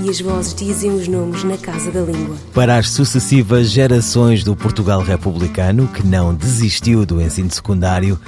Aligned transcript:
e 0.00 0.08
as 0.08 0.20
vozes 0.20 0.54
dizem 0.54 0.90
os 0.90 1.06
nomes 1.06 1.44
na 1.44 1.56
casa 1.56 1.90
da 1.90 2.00
língua. 2.00 2.36
Para 2.54 2.76
as 2.76 2.90
sucessivas 2.90 3.70
gerações 3.70 4.42
do 4.42 4.56
Portugal 4.56 5.02
republicano 5.02 5.88
que 5.88 6.06
não 6.06 6.34
desistiu 6.34 7.04
do 7.04 7.20
ensino 7.20 7.50
secundário, 7.50 8.18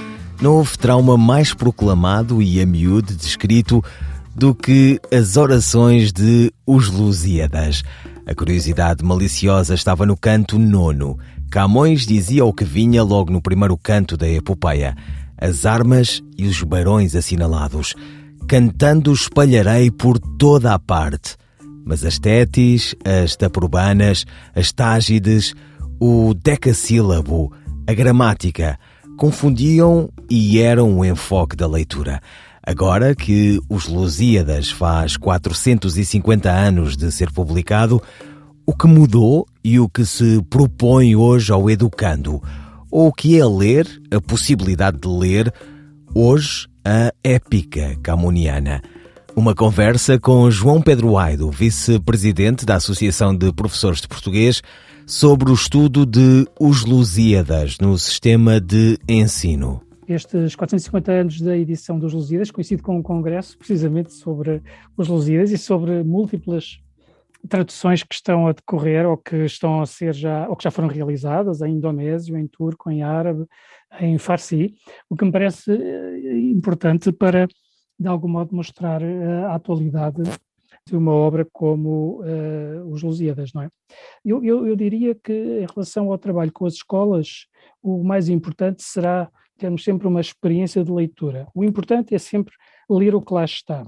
não 0.40 0.56
houve 0.56 0.76
trauma 0.76 1.16
mais 1.16 1.54
proclamado 1.54 2.42
e 2.42 2.60
a 2.60 2.66
miúde 2.66 3.14
descrito 3.14 3.82
do 4.34 4.54
que 4.54 5.00
as 5.12 5.36
orações 5.36 6.12
de 6.12 6.52
Os 6.66 6.90
Lusíadas. 6.90 7.82
A 8.26 8.34
curiosidade 8.34 9.04
maliciosa 9.04 9.74
estava 9.74 10.04
no 10.04 10.16
canto 10.16 10.58
nono. 10.58 11.18
Camões 11.50 12.06
dizia 12.06 12.44
o 12.44 12.52
que 12.52 12.64
vinha 12.64 13.02
logo 13.02 13.32
no 13.32 13.40
primeiro 13.40 13.76
canto 13.76 14.16
da 14.16 14.28
epopeia: 14.28 14.96
as 15.38 15.64
armas 15.64 16.22
e 16.36 16.46
os 16.46 16.62
barões 16.62 17.14
assinalados. 17.14 17.94
Cantando 18.46 19.12
espalharei 19.12 19.90
por 19.90 20.18
toda 20.18 20.74
a 20.74 20.78
parte 20.78 21.36
mas 21.84 22.04
as 22.04 22.18
tétis, 22.18 22.94
as 23.04 23.36
taprobanas, 23.36 24.24
as 24.54 24.72
tágides, 24.72 25.54
o 26.00 26.34
decassílabo, 26.34 27.52
a 27.86 27.92
gramática, 27.92 28.78
confundiam 29.16 30.08
e 30.28 30.58
eram 30.60 30.98
o 30.98 31.04
enfoque 31.04 31.56
da 31.56 31.66
leitura. 31.66 32.20
Agora 32.66 33.14
que 33.14 33.60
Os 33.68 33.86
Lusíadas 33.86 34.70
faz 34.70 35.16
450 35.18 36.50
anos 36.50 36.96
de 36.96 37.12
ser 37.12 37.30
publicado, 37.30 38.02
o 38.66 38.74
que 38.74 38.86
mudou 38.86 39.46
e 39.62 39.78
o 39.78 39.88
que 39.88 40.06
se 40.06 40.42
propõe 40.48 41.14
hoje 41.14 41.52
ao 41.52 41.68
educando? 41.68 42.42
Ou 42.90 43.08
o 43.08 43.12
que 43.12 43.38
é 43.38 43.44
ler, 43.44 43.86
a 44.10 44.20
possibilidade 44.20 44.98
de 44.98 45.08
ler, 45.08 45.52
hoje 46.14 46.66
a 46.82 47.12
épica 47.22 47.96
camoniana? 48.02 48.80
Uma 49.36 49.52
conversa 49.52 50.18
com 50.18 50.48
João 50.48 50.80
Pedro 50.80 51.18
Aido, 51.18 51.50
vice-presidente 51.50 52.64
da 52.64 52.76
Associação 52.76 53.36
de 53.36 53.52
Professores 53.52 54.00
de 54.00 54.06
Português, 54.06 54.62
sobre 55.06 55.50
o 55.50 55.54
estudo 55.54 56.06
de 56.06 56.46
Os 56.58 56.84
Lusíadas 56.84 57.78
no 57.78 57.98
sistema 57.98 58.60
de 58.60 58.96
ensino. 59.08 59.82
Estes 60.06 60.54
450 60.54 61.12
anos 61.12 61.40
da 61.40 61.56
edição 61.56 61.98
dos 61.98 62.12
Lusíadas 62.12 62.52
coincide 62.52 62.80
com 62.80 62.96
um 62.96 63.02
congresso 63.02 63.58
precisamente 63.58 64.12
sobre 64.12 64.62
os 64.96 65.08
Lusíadas 65.08 65.50
e 65.50 65.58
sobre 65.58 66.04
múltiplas 66.04 66.78
traduções 67.48 68.02
que 68.02 68.14
estão 68.14 68.46
a 68.46 68.52
decorrer 68.52 69.04
ou 69.04 69.16
que 69.16 69.44
estão 69.44 69.80
a 69.80 69.86
ser 69.86 70.14
já 70.14 70.48
ou 70.48 70.56
que 70.56 70.64
já 70.64 70.70
foram 70.70 70.88
realizadas 70.88 71.60
em 71.60 71.72
indonésio, 71.72 72.38
em 72.38 72.46
turco, 72.46 72.90
em 72.90 73.02
árabe, 73.02 73.46
em 74.00 74.16
farsi, 74.16 74.74
o 75.10 75.16
que 75.16 75.24
me 75.24 75.32
parece 75.32 75.72
eh, 75.72 76.38
importante 76.38 77.12
para 77.12 77.48
de 77.98 78.08
algum 78.08 78.28
modo 78.28 78.54
mostrar 78.54 79.02
eh, 79.02 79.44
a 79.44 79.54
atualidade 79.54 80.22
de 80.86 80.96
uma 80.96 81.12
obra 81.12 81.46
como 81.50 82.20
uh, 82.20 82.90
Os 82.90 83.02
Lusíadas, 83.02 83.52
não 83.54 83.62
é? 83.62 83.70
Eu, 84.24 84.44
eu, 84.44 84.66
eu, 84.66 84.76
diria 84.76 85.14
que 85.14 85.32
em 85.32 85.66
relação 85.72 86.12
ao 86.12 86.18
trabalho 86.18 86.52
com 86.52 86.66
as 86.66 86.74
escolas, 86.74 87.46
o 87.82 88.04
mais 88.04 88.28
importante 88.28 88.82
será 88.82 89.30
termos 89.56 89.82
sempre 89.82 90.06
uma 90.06 90.20
experiência 90.20 90.84
de 90.84 90.92
leitura. 90.92 91.46
O 91.54 91.64
importante 91.64 92.14
é 92.14 92.18
sempre 92.18 92.54
ler 92.90 93.14
o 93.14 93.22
que 93.22 93.32
lá 93.32 93.44
está. 93.44 93.86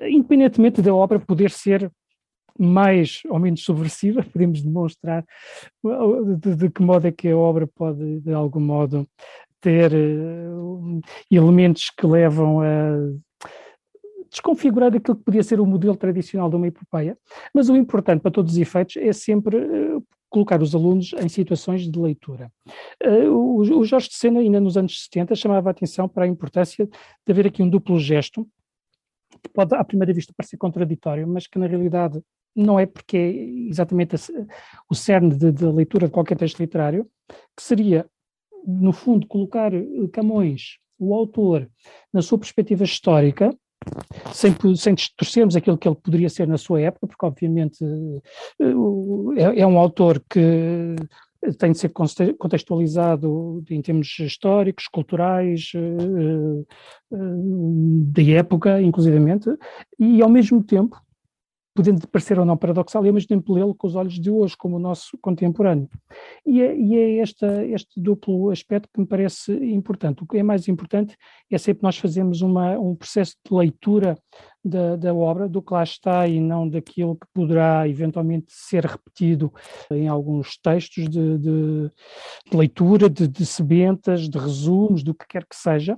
Independentemente 0.00 0.80
da 0.80 0.94
obra 0.94 1.18
poder 1.18 1.50
ser 1.50 1.90
mais 2.58 3.20
ou 3.28 3.38
menos 3.38 3.62
subversiva, 3.62 4.22
podemos 4.32 4.62
demonstrar 4.62 5.24
de, 6.38 6.56
de, 6.56 6.70
que 6.70 6.82
modo 6.82 7.06
é 7.06 7.12
que 7.12 7.28
a 7.28 7.36
obra 7.36 7.66
pode, 7.66 8.20
de 8.20 8.32
algum 8.32 8.60
modo, 8.60 9.06
ter 9.60 9.92
uh, 9.92 11.00
elementos 11.30 11.90
que 11.90 12.06
levam 12.06 12.60
a 12.60 12.96
desconfigurar 14.30 14.94
aquilo 14.94 15.16
que 15.16 15.24
podia 15.24 15.42
ser 15.42 15.60
o 15.60 15.66
modelo 15.66 15.96
tradicional 15.96 16.48
de 16.48 16.56
uma 16.56 16.66
epopeia, 16.66 17.16
mas 17.54 17.68
o 17.68 17.76
importante 17.76 18.20
para 18.20 18.30
todos 18.30 18.52
os 18.52 18.58
efeitos 18.58 18.96
é 18.96 19.12
sempre 19.12 19.56
uh, 19.56 20.04
colocar 20.28 20.62
os 20.62 20.74
alunos 20.74 21.14
em 21.14 21.28
situações 21.28 21.90
de 21.90 21.98
leitura. 21.98 22.52
O, 23.30 23.60
o 23.60 23.84
Jorge 23.84 24.08
de 24.08 24.14
Sena, 24.14 24.40
ainda 24.40 24.60
nos 24.60 24.76
anos 24.76 25.04
70, 25.04 25.34
chamava 25.34 25.70
a 25.70 25.72
atenção 25.72 26.08
para 26.08 26.24
a 26.24 26.28
importância 26.28 26.86
de 26.86 27.32
haver 27.32 27.46
aqui 27.46 27.62
um 27.62 27.68
duplo 27.68 27.98
gesto, 27.98 28.46
que 29.42 29.48
pode 29.50 29.74
à 29.74 29.84
primeira 29.84 30.12
vista 30.12 30.32
parecer 30.36 30.56
contraditório, 30.56 31.26
mas 31.26 31.46
que 31.46 31.58
na 31.58 31.66
realidade 31.66 32.20
não 32.54 32.78
é 32.78 32.86
porque 32.86 33.16
é 33.16 33.30
exatamente 33.68 34.16
o 34.90 34.94
cerne 34.94 35.34
da 35.34 35.70
leitura 35.70 36.06
de 36.06 36.12
qualquer 36.12 36.36
texto 36.36 36.58
literário, 36.58 37.08
que 37.56 37.62
seria, 37.62 38.06
no 38.66 38.92
fundo, 38.92 39.26
colocar 39.26 39.72
eh, 39.72 39.86
Camões, 40.12 40.78
o 40.98 41.14
autor, 41.14 41.70
na 42.12 42.20
sua 42.20 42.38
perspectiva 42.38 42.82
histórica, 42.82 43.56
sem, 44.32 44.54
sem 44.76 44.94
distorcermos 44.94 45.56
aquilo 45.56 45.78
que 45.78 45.88
ele 45.88 45.96
poderia 45.96 46.28
ser 46.28 46.46
na 46.46 46.58
sua 46.58 46.80
época, 46.80 47.06
porque 47.06 47.26
obviamente 47.26 47.84
é, 49.36 49.60
é 49.60 49.66
um 49.66 49.78
autor 49.78 50.22
que 50.28 50.96
tem 51.58 51.72
de 51.72 51.78
ser 51.78 51.92
contextualizado 52.36 53.62
em 53.70 53.80
termos 53.80 54.18
históricos, 54.18 54.88
culturais, 54.88 55.70
eh, 55.74 56.64
eh, 57.12 57.16
da 57.16 58.22
época, 58.22 58.82
inclusivamente, 58.82 59.48
e 59.98 60.20
ao 60.20 60.28
mesmo 60.28 60.62
tempo 60.62 61.00
podendo 61.78 62.08
parecer 62.08 62.36
ou 62.40 62.44
não 62.44 62.56
paradoxal, 62.56 63.04
e 63.04 63.08
ao 63.08 63.14
mesmo 63.14 63.28
tempo 63.28 63.54
lê-lo 63.54 63.72
com 63.72 63.86
os 63.86 63.94
olhos 63.94 64.18
de 64.18 64.28
hoje, 64.28 64.56
como 64.56 64.74
o 64.74 64.80
nosso 64.80 65.16
contemporâneo. 65.22 65.88
E 66.44 66.60
é, 66.60 66.76
e 66.76 66.96
é 66.96 67.18
esta, 67.18 67.64
este 67.64 68.00
duplo 68.00 68.50
aspecto 68.50 68.88
que 68.92 68.98
me 68.98 69.06
parece 69.06 69.52
importante. 69.52 70.24
O 70.24 70.26
que 70.26 70.38
é 70.38 70.42
mais 70.42 70.66
importante 70.66 71.16
é 71.48 71.56
sempre 71.56 71.84
nós 71.84 71.96
fazermos 71.96 72.42
um 72.42 72.96
processo 72.96 73.36
de 73.48 73.54
leitura 73.54 74.18
da, 74.64 74.96
da, 74.96 75.14
obra, 75.14 75.48
do 75.48 75.62
que 75.62 75.72
lá 75.72 75.84
está 75.84 76.26
e 76.26 76.40
não 76.40 76.68
daquilo 76.68 77.14
que 77.14 77.28
poderá 77.32 77.88
eventualmente 77.88 78.46
ser 78.48 78.84
repetido 78.84 79.52
em 79.92 80.08
alguns 80.08 80.58
textos 80.58 81.08
de, 81.08 81.38
de, 81.38 81.92
de 82.50 82.56
leitura, 82.56 83.08
de, 83.08 83.28
de 83.28 83.46
sebentas, 83.46 84.28
de 84.28 84.36
resumos, 84.36 85.04
do 85.04 85.14
que 85.14 85.28
quer 85.28 85.46
que 85.46 85.54
seja, 85.54 85.96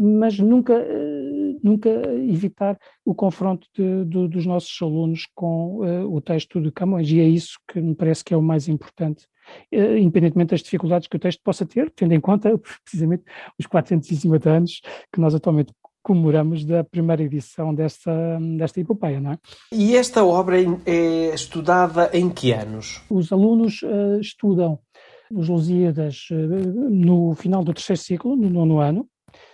mas 0.00 0.38
nunca, 0.38 0.74
eh, 0.74 1.37
nunca 1.62 1.88
evitar 1.88 2.78
o 3.04 3.14
confronto 3.14 3.66
de, 3.74 4.04
de, 4.04 4.28
dos 4.28 4.46
nossos 4.46 4.76
alunos 4.80 5.26
com 5.34 5.78
uh, 5.78 6.14
o 6.14 6.20
texto 6.20 6.60
de 6.60 6.70
Camões, 6.70 7.10
e 7.10 7.20
é 7.20 7.24
isso 7.24 7.58
que 7.66 7.80
me 7.80 7.94
parece 7.94 8.24
que 8.24 8.34
é 8.34 8.36
o 8.36 8.42
mais 8.42 8.68
importante, 8.68 9.26
uh, 9.74 9.96
independentemente 9.96 10.50
das 10.50 10.62
dificuldades 10.62 11.08
que 11.08 11.16
o 11.16 11.20
texto 11.20 11.40
possa 11.42 11.66
ter, 11.66 11.90
tendo 11.90 12.14
em 12.14 12.20
conta 12.20 12.50
precisamente 12.84 13.24
os 13.58 13.66
450 13.66 14.50
anos 14.50 14.80
que 15.12 15.20
nós 15.20 15.34
atualmente 15.34 15.72
comemoramos 16.02 16.64
da 16.64 16.82
primeira 16.84 17.22
edição 17.22 17.74
desta, 17.74 18.38
desta 18.56 18.80
epopeia, 18.80 19.20
não 19.20 19.32
é? 19.32 19.38
E 19.72 19.94
esta 19.94 20.24
obra 20.24 20.56
é 20.86 21.34
estudada 21.34 22.10
em 22.14 22.30
que 22.30 22.52
anos? 22.52 23.02
Os 23.10 23.30
alunos 23.30 23.82
uh, 23.82 24.18
estudam 24.20 24.78
os 25.30 25.48
Lusíadas 25.48 26.28
no 26.30 27.34
final 27.34 27.62
do 27.62 27.74
terceiro 27.74 28.00
ciclo, 28.00 28.34
no 28.34 28.48
nono 28.48 28.78
ano, 28.78 29.06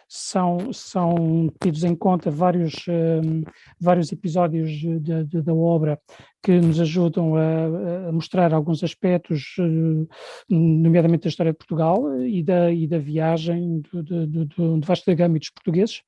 são, 0.08 0.72
são 0.72 1.50
tidos 1.62 1.84
em 1.84 1.94
conta 1.94 2.30
vários, 2.30 2.74
um, 2.88 3.42
vários 3.80 4.12
episódios 4.12 4.70
de, 4.70 5.24
de, 5.24 5.42
da 5.42 5.54
obra 5.54 5.98
que 6.42 6.60
nos 6.60 6.80
ajudam 6.80 7.34
a, 7.36 8.08
a 8.08 8.12
mostrar 8.12 8.52
alguns 8.52 8.84
aspectos, 8.84 9.54
uh, 9.58 10.08
nomeadamente 10.48 11.24
da 11.24 11.28
história 11.28 11.52
de 11.52 11.58
Portugal 11.58 12.20
e 12.22 12.42
da, 12.42 12.70
e 12.70 12.86
da 12.86 12.98
viagem 12.98 13.82
do, 13.92 14.02
do, 14.02 14.26
do, 14.26 14.46
do 14.46 15.16
Gama 15.16 15.36
e 15.36 15.40
dos 15.40 15.50
portugueses, 15.50 16.02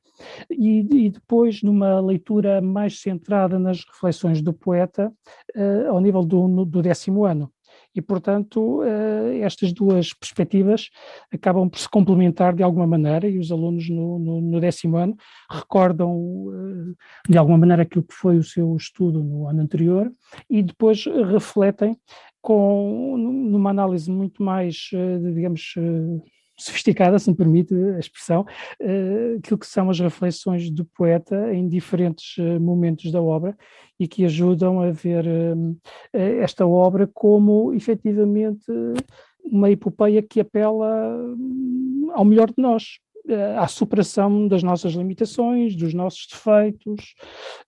e, 0.50 0.80
e, 0.80 1.10
depois 1.10 1.62
numa 1.62 2.00
leitura 2.00 2.60
mais 2.60 3.00
centrada 3.00 3.58
nas 3.58 3.84
reflexões 3.84 4.40
do 4.40 4.52
poeta 4.52 5.12
uh, 5.54 5.88
ao 5.88 6.00
nível 6.00 6.22
do, 6.22 6.64
do 6.64 6.82
décimo 6.82 7.24
ano. 7.24 7.50
E, 7.96 8.02
portanto, 8.02 8.82
eh, 8.84 9.38
estas 9.40 9.72
duas 9.72 10.12
perspectivas 10.12 10.90
acabam 11.32 11.66
por 11.66 11.78
se 11.78 11.88
complementar 11.88 12.54
de 12.54 12.62
alguma 12.62 12.86
maneira 12.86 13.26
e 13.26 13.38
os 13.38 13.50
alunos 13.50 13.88
no, 13.88 14.18
no, 14.18 14.40
no 14.42 14.60
décimo 14.60 14.98
ano 14.98 15.16
recordam 15.50 16.14
eh, 16.52 17.30
de 17.30 17.38
alguma 17.38 17.56
maneira 17.56 17.84
aquilo 17.84 18.04
que 18.04 18.12
foi 18.12 18.36
o 18.36 18.42
seu 18.42 18.76
estudo 18.76 19.24
no 19.24 19.48
ano 19.48 19.62
anterior 19.62 20.12
e 20.50 20.62
depois 20.62 21.06
refletem 21.06 21.96
com 22.42 23.16
numa 23.16 23.70
análise 23.70 24.10
muito 24.10 24.42
mais, 24.42 24.90
eh, 24.92 25.18
digamos, 25.32 25.74
sofisticada, 26.58 27.18
se 27.18 27.30
me 27.30 27.36
permite 27.36 27.74
a 27.74 27.98
expressão, 27.98 28.42
uh, 28.80 29.38
aquilo 29.38 29.58
que 29.58 29.66
são 29.66 29.90
as 29.90 30.00
reflexões 30.00 30.70
do 30.70 30.84
poeta 30.84 31.52
em 31.52 31.68
diferentes 31.68 32.36
uh, 32.38 32.60
momentos 32.60 33.10
da 33.10 33.20
obra 33.20 33.56
e 33.98 34.06
que 34.08 34.24
ajudam 34.24 34.80
a 34.80 34.90
ver 34.90 35.26
uh, 35.26 35.76
esta 36.12 36.66
obra 36.66 37.08
como 37.12 37.72
efetivamente 37.74 38.66
uma 39.50 39.70
epopeia 39.70 40.22
que 40.22 40.40
apela 40.40 41.16
hum, 41.38 42.10
ao 42.12 42.24
melhor 42.24 42.48
de 42.48 42.58
nós, 42.58 42.98
eh, 42.98 43.05
à 43.58 43.66
superação 43.66 44.46
das 44.46 44.62
nossas 44.62 44.92
limitações, 44.92 45.74
dos 45.74 45.92
nossos 45.92 46.26
defeitos, 46.30 47.14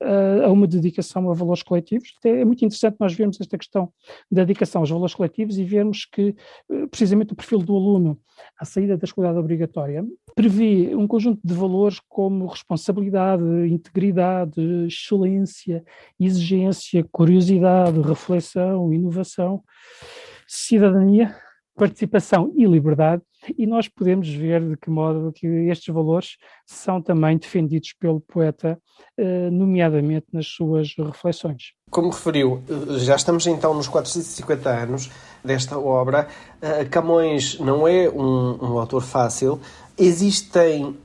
eh, 0.01 0.45
a 0.45 0.51
uma 0.51 0.67
dedicação 0.67 1.31
a 1.31 1.35
valores 1.35 1.63
coletivos. 1.63 2.15
É 2.25 2.45
muito 2.45 2.65
interessante 2.65 2.97
nós 3.01 3.15
vermos 3.15 3.41
esta 3.41 3.59
questão 3.59 3.93
da 4.31 4.45
dedicação 4.45 4.83
aos 4.83 4.91
valores 4.91 5.15
coletivos 5.15 5.59
e 5.59 5.65
vermos 5.65 6.05
que, 6.05 6.35
eh, 6.71 6.87
precisamente, 6.87 7.33
o 7.33 7.37
perfil 7.37 7.59
do 7.59 7.77
aluno 7.77 8.19
à 8.59 8.65
saída 8.65 8.97
da 8.97 9.05
escola 9.05 9.39
obrigatória 9.39 10.05
prevê 10.35 10.95
um 10.95 11.07
conjunto 11.07 11.41
de 11.45 11.55
valores 11.55 12.01
como 12.09 12.47
responsabilidade, 12.47 13.45
integridade, 13.69 14.61
excelência, 14.87 15.85
exigência, 16.21 17.05
curiosidade, 17.11 18.01
reflexão, 18.01 18.93
inovação, 18.93 19.63
cidadania, 20.47 21.35
participação 21.79 22.53
e 22.57 22.67
liberdade, 22.67 23.23
e 23.57 23.67
nós 23.67 23.87
podemos 23.89 24.29
ver 24.29 24.61
de 24.69 24.77
que 24.77 24.91
modo 24.91 25.33
que 25.33 25.47
estes 25.47 25.95
valores 25.95 26.37
são 26.67 27.01
também 27.01 27.39
defendidos 27.39 27.95
pelo 27.99 28.21
poeta, 28.21 28.79
eh, 29.17 29.49
nomeadamente 29.51 30.27
nas 30.33 30.47
suas 30.49 30.95
reflexões. 30.99 31.73
Como 31.89 32.11
referiu, 32.11 32.63
já 32.99 33.15
estamos 33.15 33.47
então 33.47 33.73
nos 33.73 33.87
450 33.87 34.69
anos 34.69 35.11
desta 35.45 35.79
obra. 35.79 36.29
Eh, 36.61 36.85
Camões 36.87 37.59
não 37.61 37.87
é 37.87 38.11
um, 38.11 38.59
um 38.61 38.79
autor 38.79 39.03
fácil. 39.03 39.61
Existem 39.97 40.97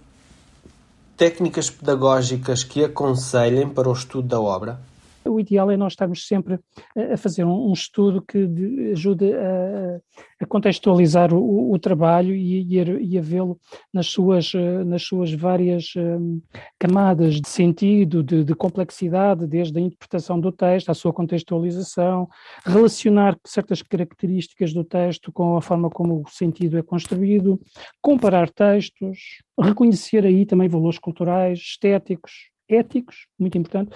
técnicas 1.15 1.69
pedagógicas 1.69 2.63
que 2.63 2.83
aconselhem 2.83 3.69
para 3.69 3.87
o 3.87 3.93
estudo 3.93 4.27
da 4.27 4.41
obra? 4.41 4.79
O 5.25 5.39
ideal 5.39 5.71
é 5.71 5.77
nós 5.77 5.93
estarmos 5.93 6.27
sempre 6.27 6.59
a 6.95 7.17
fazer 7.17 7.43
um, 7.45 7.71
estudo 7.71 8.21
que 8.21 8.91
ajude 8.91 9.33
a, 9.33 9.99
a 10.41 10.45
contextualizar 10.45 11.33
o, 11.33 11.71
o 11.71 11.79
trabalho 11.79 12.35
e, 12.35 12.63
e 12.63 12.79
a, 12.79 13.19
a 13.19 13.21
vê-lo 13.21 13.59
nas 13.93 14.07
suas, 14.07 14.53
nas 14.85 15.03
suas 15.03 15.33
várias 15.33 15.93
um, 15.95 16.41
camadas 16.79 17.41
de 17.41 17.47
sentido, 17.47 18.23
de, 18.23 18.43
de, 18.43 18.55
complexidade, 18.55 19.47
desde 19.47 19.77
a 19.77 19.81
interpretação 19.81 20.39
do 20.39 20.51
texto, 20.51 20.89
à 20.89 20.93
sua 20.93 21.13
contextualização, 21.13 22.27
relacionar 22.65 23.37
certas 23.45 23.81
características 23.81 24.73
do 24.73 24.83
texto 24.83 25.31
com 25.31 25.57
a 25.57 25.61
forma 25.61 25.89
como 25.89 26.21
o 26.21 26.29
sentido 26.29 26.77
é 26.77 26.83
construído, 26.83 27.59
comparar 28.01 28.49
textos, 28.49 29.41
reconhecer 29.59 30.25
aí 30.25 30.45
também 30.45 30.67
valores 30.67 30.99
culturais, 30.99 31.59
estéticos, 31.59 32.52
éticos, 32.73 33.27
muito 33.39 33.57
importante. 33.57 33.91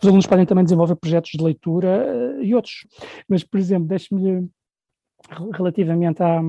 Os 0.00 0.06
alunos 0.06 0.26
podem 0.26 0.46
também 0.46 0.64
desenvolver 0.64 0.96
projetos 0.96 1.30
de 1.32 1.42
leitura 1.42 2.06
uh, 2.06 2.42
e 2.42 2.54
outros. 2.54 2.86
Mas, 3.28 3.42
por 3.42 3.58
exemplo, 3.58 3.88
deixe-me 3.88 4.48
relativamente 5.52 6.22
à, 6.22 6.40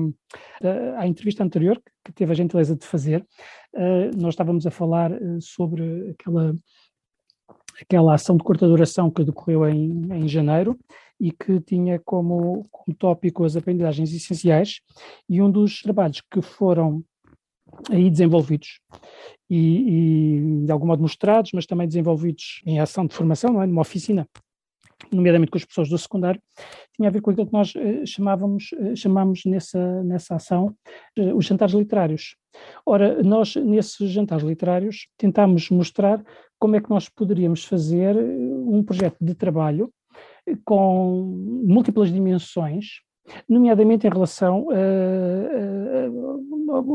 à, 0.98 1.06
entrevista 1.06 1.42
anterior 1.42 1.80
que 2.04 2.12
teve 2.12 2.30
a 2.30 2.34
gentileza 2.34 2.76
de 2.76 2.84
fazer, 2.86 3.26
uh, 3.74 4.16
nós 4.16 4.34
estávamos 4.34 4.66
a 4.66 4.70
falar 4.70 5.10
sobre 5.40 6.10
aquela 6.10 6.54
aquela 7.80 8.14
ação 8.14 8.36
de 8.36 8.42
curta 8.42 8.66
duração 8.66 9.10
que 9.10 9.24
decorreu 9.24 9.68
em, 9.68 10.12
em 10.12 10.28
janeiro 10.28 10.78
e 11.20 11.32
que 11.32 11.60
tinha 11.60 11.98
como, 11.98 12.66
como 12.70 12.96
tópico 12.96 13.44
as 13.44 13.56
aprendizagens 13.56 14.12
essenciais 14.12 14.80
e 15.28 15.40
um 15.42 15.50
dos 15.50 15.82
trabalhos 15.82 16.20
que 16.20 16.40
foram 16.40 17.04
aí 17.90 18.10
desenvolvidos 18.10 18.80
e, 19.48 20.60
e, 20.60 20.66
de 20.66 20.72
algum 20.72 20.86
modo 20.86 21.02
mostrados, 21.02 21.52
mas 21.52 21.66
também 21.66 21.86
desenvolvidos 21.86 22.62
em 22.66 22.80
ação 22.80 23.06
de 23.06 23.14
formação, 23.14 23.52
não 23.52 23.62
é? 23.62 23.66
numa 23.66 23.80
oficina, 23.80 24.28
nomeadamente 25.12 25.50
com 25.50 25.58
as 25.58 25.64
pessoas 25.64 25.88
do 25.88 25.96
secundário, 25.96 26.40
tinha 26.94 27.08
a 27.08 27.12
ver 27.12 27.20
com 27.20 27.30
aquilo 27.30 27.46
que 27.46 27.52
nós 27.52 27.74
eh, 27.76 28.04
chamávamos, 28.04 28.70
eh, 28.72 28.96
chamámos 28.96 29.44
nessa, 29.44 30.02
nessa 30.02 30.36
ação 30.36 30.74
eh, 31.16 31.32
os 31.32 31.46
jantares 31.46 31.74
literários. 31.74 32.36
Ora, 32.84 33.22
nós 33.22 33.54
nesses 33.54 34.10
jantares 34.10 34.44
literários 34.44 35.06
tentámos 35.16 35.70
mostrar 35.70 36.22
como 36.58 36.76
é 36.76 36.80
que 36.80 36.90
nós 36.90 37.08
poderíamos 37.08 37.64
fazer 37.64 38.16
um 38.16 38.82
projeto 38.82 39.16
de 39.20 39.34
trabalho 39.34 39.92
com 40.64 41.62
múltiplas 41.64 42.12
dimensões, 42.12 43.02
nomeadamente 43.48 44.06
em 44.06 44.10
relação 44.10 44.68
a, 44.70 44.74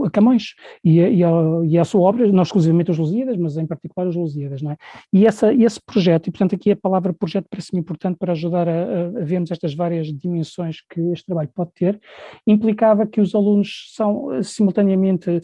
a, 0.03 0.07
a 0.07 0.11
Camões 0.11 0.53
e 0.83 1.01
a, 1.01 1.09
e, 1.09 1.21
e 1.67 1.77
a, 1.77 1.85
sua 1.85 2.01
obra, 2.01 2.31
não 2.31 2.43
exclusivamente 2.43 2.91
os 2.91 2.97
Lusíadas, 2.97 3.37
mas 3.37 3.57
em 3.57 3.65
particular 3.65 4.07
os 4.07 4.15
Lusíadas, 4.15 4.61
não 4.61 4.71
é? 4.71 4.77
E 5.11 5.25
essa, 5.25 5.53
esse 5.53 5.79
projeto, 5.85 6.27
e 6.27 6.31
portanto 6.31 6.55
aqui 6.55 6.71
a 6.71 6.75
palavra 6.75 7.13
projeto 7.13 7.47
parece-me 7.49 7.79
importante 7.79 8.17
para 8.17 8.31
ajudar 8.33 8.67
a, 8.67 9.07
a 9.07 9.23
vermos 9.23 9.51
estas 9.51 9.73
várias 9.73 10.07
dimensões 10.07 10.77
que 10.89 11.01
este 11.11 11.25
trabalho 11.25 11.49
pode 11.53 11.71
ter, 11.73 11.99
implicava 12.45 13.05
que 13.07 13.21
os 13.21 13.33
alunos 13.33 13.91
são 13.95 14.43
simultaneamente 14.43 15.41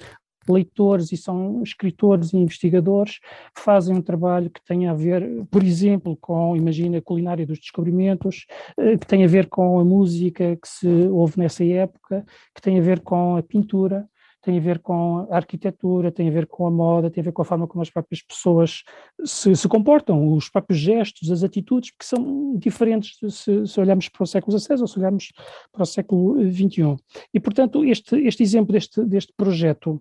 leitores 0.50 1.12
e 1.12 1.18
são 1.18 1.62
escritores 1.64 2.34
e 2.34 2.38
investigadores, 2.38 3.20
fazem 3.56 3.96
um 3.96 4.02
trabalho 4.02 4.50
que 4.50 4.64
tem 4.66 4.88
a 4.88 4.94
ver, 4.94 5.46
por 5.52 5.64
exemplo, 5.64 6.18
com, 6.18 6.56
imagina, 6.56 6.98
a 6.98 7.02
culinária 7.02 7.46
dos 7.46 7.60
descobrimentos, 7.60 8.46
eh, 8.78 8.98
que 8.98 9.08
tem 9.08 9.24
a 9.24 9.28
ver 9.28 9.48
com 9.48 9.80
a 9.80 9.86
música 9.86 10.56
que 10.56 10.68
se 10.68 10.88
ouve 10.88 11.40
nessa 11.40 11.64
época, 11.64 12.26
que 12.56 12.62
tem 12.62 12.80
a 12.80 12.82
ver 12.82 13.02
com 13.02 13.38
a 13.38 13.44
pintura, 13.44 14.08
tem 14.42 14.58
a 14.58 14.62
ver 14.62 14.80
com 14.80 15.28
a 15.30 15.36
arquitetura, 15.36 16.12
tem 16.12 16.30
a 16.30 16.32
ver 16.32 16.48
com 16.48 16.66
a 16.66 16.72
moda, 16.72 17.10
tem 17.10 17.22
a 17.22 17.26
ver 17.26 17.32
com 17.32 17.42
a 17.42 17.46
forma 17.46 17.68
como 17.68 17.82
as 17.82 17.90
próprias 17.90 18.22
pessoas 18.22 18.84
se, 19.26 19.56
se 19.56 19.68
comportam, 19.68 20.34
os 20.34 20.50
próprios 20.50 20.80
gestos, 20.80 21.32
as 21.32 21.44
atitudes, 21.44 21.92
que 21.92 22.06
são 22.06 22.56
diferentes 22.58 23.18
se, 23.36 23.68
se, 23.68 23.80
olharmos 23.80 24.08
para 24.10 24.24
o 24.24 24.28
século 24.28 24.58
XVI 24.58 24.82
ou 24.82 24.88
se 24.88 24.98
olharmos 24.98 25.32
para 25.72 25.84
o 25.84 25.86
século 25.86 26.42
XXI. 26.52 26.96
E, 27.34 27.40
portanto, 27.40 27.84
este, 27.84 28.16
este 28.22 28.44
exemplo 28.44 28.74
deste, 28.74 29.04
deste 29.04 29.34
projeto 29.36 30.00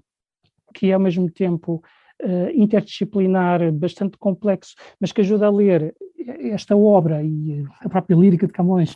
que 0.75 0.91
é 0.91 0.95
ao 0.95 1.01
mesmo 1.01 1.31
tempo 1.31 1.83
uh, 2.23 2.51
interdisciplinar, 2.55 3.73
bastante 3.73 4.17
complexo, 4.19 4.75
mas 5.01 5.13
que 5.13 5.21
ajuda 5.21 5.47
a 5.47 5.51
ler 5.51 5.95
esta 6.53 6.77
obra 6.77 7.23
e 7.23 7.65
a 7.81 7.89
própria 7.89 8.17
lírica 8.17 8.47
de 8.47 8.53
Camões 8.53 8.95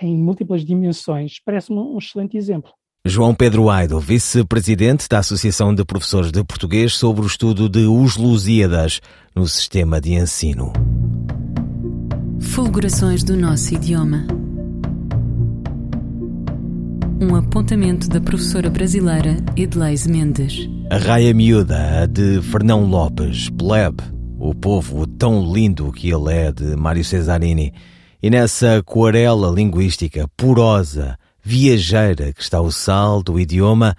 em 0.00 0.16
múltiplas 0.16 0.64
dimensões, 0.64 1.40
parece-me 1.44 1.78
um 1.78 1.98
excelente 1.98 2.36
exemplo. 2.36 2.70
João 3.06 3.34
Pedro 3.34 3.68
Aido, 3.68 4.00
vice-presidente 4.00 5.06
da 5.08 5.18
Associação 5.18 5.74
de 5.74 5.84
Professores 5.84 6.32
de 6.32 6.42
Português 6.42 6.94
sobre 6.94 7.22
o 7.22 7.26
estudo 7.26 7.68
de 7.68 7.86
Os 7.86 8.16
Lusíadas 8.16 9.00
no 9.36 9.46
sistema 9.46 10.00
de 10.00 10.14
ensino. 10.14 10.72
Fulgurações 12.40 13.22
do 13.22 13.36
nosso 13.36 13.74
idioma 13.74 14.26
um 17.20 17.34
apontamento 17.36 18.08
da 18.08 18.20
professora 18.20 18.68
brasileira 18.68 19.36
Edleise 19.56 20.10
Mendes. 20.10 20.68
A 20.90 20.96
Raia 20.96 21.32
Miúda, 21.32 22.06
de 22.06 22.42
Fernão 22.42 22.84
Lopes, 22.84 23.48
Plebe, 23.50 24.02
o 24.38 24.54
povo 24.54 25.06
tão 25.06 25.52
lindo 25.52 25.92
que 25.92 26.10
ele 26.10 26.32
é, 26.32 26.52
de 26.52 26.76
Mário 26.76 27.04
Cesarini. 27.04 27.72
E 28.22 28.30
nessa 28.30 28.78
aquarela 28.78 29.50
linguística 29.50 30.28
porosa, 30.36 31.16
viajeira, 31.42 32.32
que 32.32 32.42
está 32.42 32.60
o 32.60 32.72
sal 32.72 33.22
do 33.22 33.38
idioma, 33.38 33.96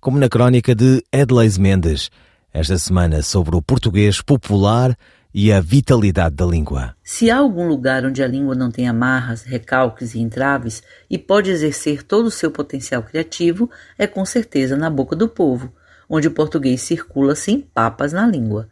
como 0.00 0.18
na 0.18 0.28
crónica 0.28 0.74
de 0.74 1.02
Edleise 1.12 1.60
Mendes, 1.60 2.10
esta 2.52 2.76
semana 2.78 3.22
sobre 3.22 3.56
o 3.56 3.62
português 3.62 4.20
popular 4.20 4.96
e 5.32 5.52
a 5.52 5.60
vitalidade 5.60 6.34
da 6.34 6.44
língua. 6.44 6.96
Se 7.02 7.30
há 7.30 7.38
algum 7.38 7.66
lugar 7.68 8.04
onde 8.04 8.22
a 8.22 8.26
língua 8.26 8.54
não 8.54 8.70
tem 8.70 8.88
amarras, 8.88 9.42
recalques 9.42 10.14
e 10.14 10.20
entraves 10.20 10.82
e 11.08 11.16
pode 11.16 11.50
exercer 11.50 12.02
todo 12.02 12.26
o 12.26 12.30
seu 12.30 12.50
potencial 12.50 13.02
criativo, 13.02 13.70
é 13.96 14.06
com 14.06 14.24
certeza 14.24 14.76
na 14.76 14.90
boca 14.90 15.14
do 15.14 15.28
povo, 15.28 15.72
onde 16.08 16.28
o 16.28 16.32
português 16.32 16.82
circula 16.82 17.34
sem 17.34 17.60
papas 17.60 18.12
na 18.12 18.26
língua. 18.26 18.68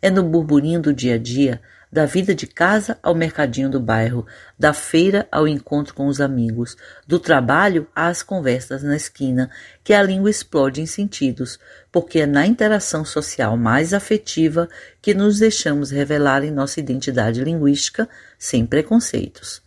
É 0.00 0.10
no 0.10 0.22
burburinho 0.22 0.80
do 0.80 0.92
dia 0.92 1.14
a 1.14 1.18
dia, 1.18 1.60
da 1.92 2.06
vida 2.06 2.34
de 2.34 2.46
casa 2.46 2.98
ao 3.02 3.14
mercadinho 3.14 3.68
do 3.68 3.78
bairro, 3.78 4.26
da 4.58 4.72
feira 4.72 5.28
ao 5.30 5.46
encontro 5.46 5.92
com 5.94 6.06
os 6.06 6.22
amigos, 6.22 6.74
do 7.06 7.18
trabalho 7.18 7.86
às 7.94 8.22
conversas 8.22 8.82
na 8.82 8.96
esquina, 8.96 9.50
que 9.84 9.92
a 9.92 10.02
língua 10.02 10.30
explode 10.30 10.80
em 10.80 10.86
sentidos, 10.86 11.58
porque 11.92 12.20
é 12.20 12.26
na 12.26 12.46
interação 12.46 13.04
social 13.04 13.58
mais 13.58 13.92
afetiva 13.92 14.70
que 15.02 15.12
nos 15.12 15.38
deixamos 15.38 15.90
revelar 15.90 16.42
em 16.42 16.50
nossa 16.50 16.80
identidade 16.80 17.44
linguística 17.44 18.08
sem 18.38 18.64
preconceitos. 18.64 19.60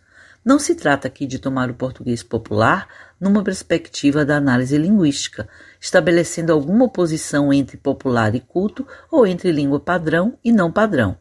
Não 0.44 0.58
se 0.58 0.74
trata 0.74 1.06
aqui 1.06 1.26
de 1.26 1.38
tomar 1.38 1.70
o 1.70 1.74
português 1.74 2.24
popular 2.24 2.88
numa 3.20 3.42
perspectiva 3.42 4.24
da 4.24 4.36
análise 4.36 4.76
linguística, 4.76 5.48
estabelecendo 5.80 6.52
alguma 6.52 6.86
oposição 6.86 7.52
entre 7.52 7.76
popular 7.76 8.34
e 8.34 8.40
culto 8.40 8.86
ou 9.10 9.26
entre 9.26 9.52
língua 9.52 9.78
padrão 9.78 10.36
e 10.44 10.50
não 10.50 10.72
padrão. 10.72 11.16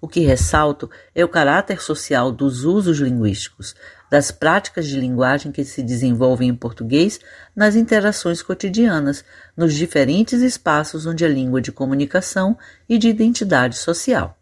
O 0.00 0.08
que 0.08 0.20
ressalto 0.20 0.90
é 1.14 1.22
o 1.22 1.28
caráter 1.28 1.82
social 1.82 2.32
dos 2.32 2.64
usos 2.64 2.98
linguísticos, 2.98 3.74
das 4.10 4.30
práticas 4.30 4.86
de 4.86 4.98
linguagem 4.98 5.52
que 5.52 5.62
se 5.62 5.82
desenvolvem 5.82 6.48
em 6.48 6.54
português 6.54 7.20
nas 7.54 7.76
interações 7.76 8.40
cotidianas, 8.40 9.22
nos 9.54 9.74
diferentes 9.74 10.40
espaços 10.40 11.04
onde 11.04 11.24
a 11.24 11.28
língua 11.28 11.60
de 11.60 11.70
comunicação 11.70 12.56
e 12.88 12.96
de 12.96 13.08
identidade 13.08 13.76
social. 13.76 14.36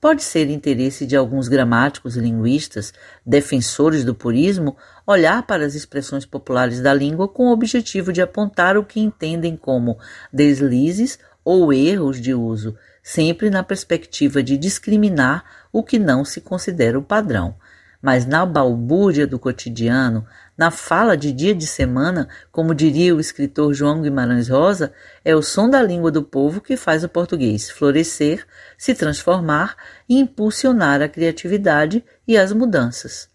Pode 0.00 0.22
ser 0.22 0.50
interesse 0.50 1.06
de 1.06 1.16
alguns 1.16 1.46
gramáticos 1.46 2.16
e 2.16 2.20
linguistas, 2.20 2.92
defensores 3.24 4.04
do 4.04 4.14
purismo, 4.14 4.76
olhar 5.06 5.44
para 5.44 5.64
as 5.64 5.74
expressões 5.74 6.24
populares 6.24 6.80
da 6.80 6.94
língua 6.94 7.28
com 7.28 7.48
o 7.48 7.52
objetivo 7.52 8.12
de 8.12 8.22
apontar 8.22 8.76
o 8.76 8.84
que 8.84 9.00
entendem 9.00 9.56
como 9.56 9.98
deslizes 10.32 11.18
ou 11.44 11.72
erros 11.72 12.20
de 12.20 12.34
uso, 12.34 12.76
sempre 13.02 13.50
na 13.50 13.62
perspectiva 13.62 14.42
de 14.42 14.56
discriminar 14.56 15.44
o 15.72 15.82
que 15.82 15.98
não 15.98 16.24
se 16.24 16.40
considera 16.40 16.98
o 16.98 17.02
padrão. 17.02 17.56
Mas 18.00 18.26
na 18.26 18.44
balbúrdia 18.44 19.26
do 19.26 19.38
cotidiano, 19.38 20.26
na 20.56 20.70
fala 20.70 21.16
de 21.16 21.32
dia 21.32 21.54
de 21.54 21.66
semana, 21.66 22.28
como 22.50 22.74
diria 22.74 23.14
o 23.14 23.20
escritor 23.20 23.72
João 23.72 24.02
Guimarães 24.02 24.48
Rosa, 24.48 24.92
é 25.24 25.34
o 25.34 25.42
som 25.42 25.68
da 25.68 25.80
língua 25.80 26.10
do 26.10 26.22
povo 26.22 26.60
que 26.60 26.76
faz 26.76 27.04
o 27.04 27.08
português 27.08 27.70
florescer, 27.70 28.44
se 28.76 28.94
transformar 28.94 29.76
e 30.08 30.18
impulsionar 30.18 31.00
a 31.00 31.08
criatividade 31.08 32.04
e 32.26 32.36
as 32.36 32.52
mudanças. 32.52 33.30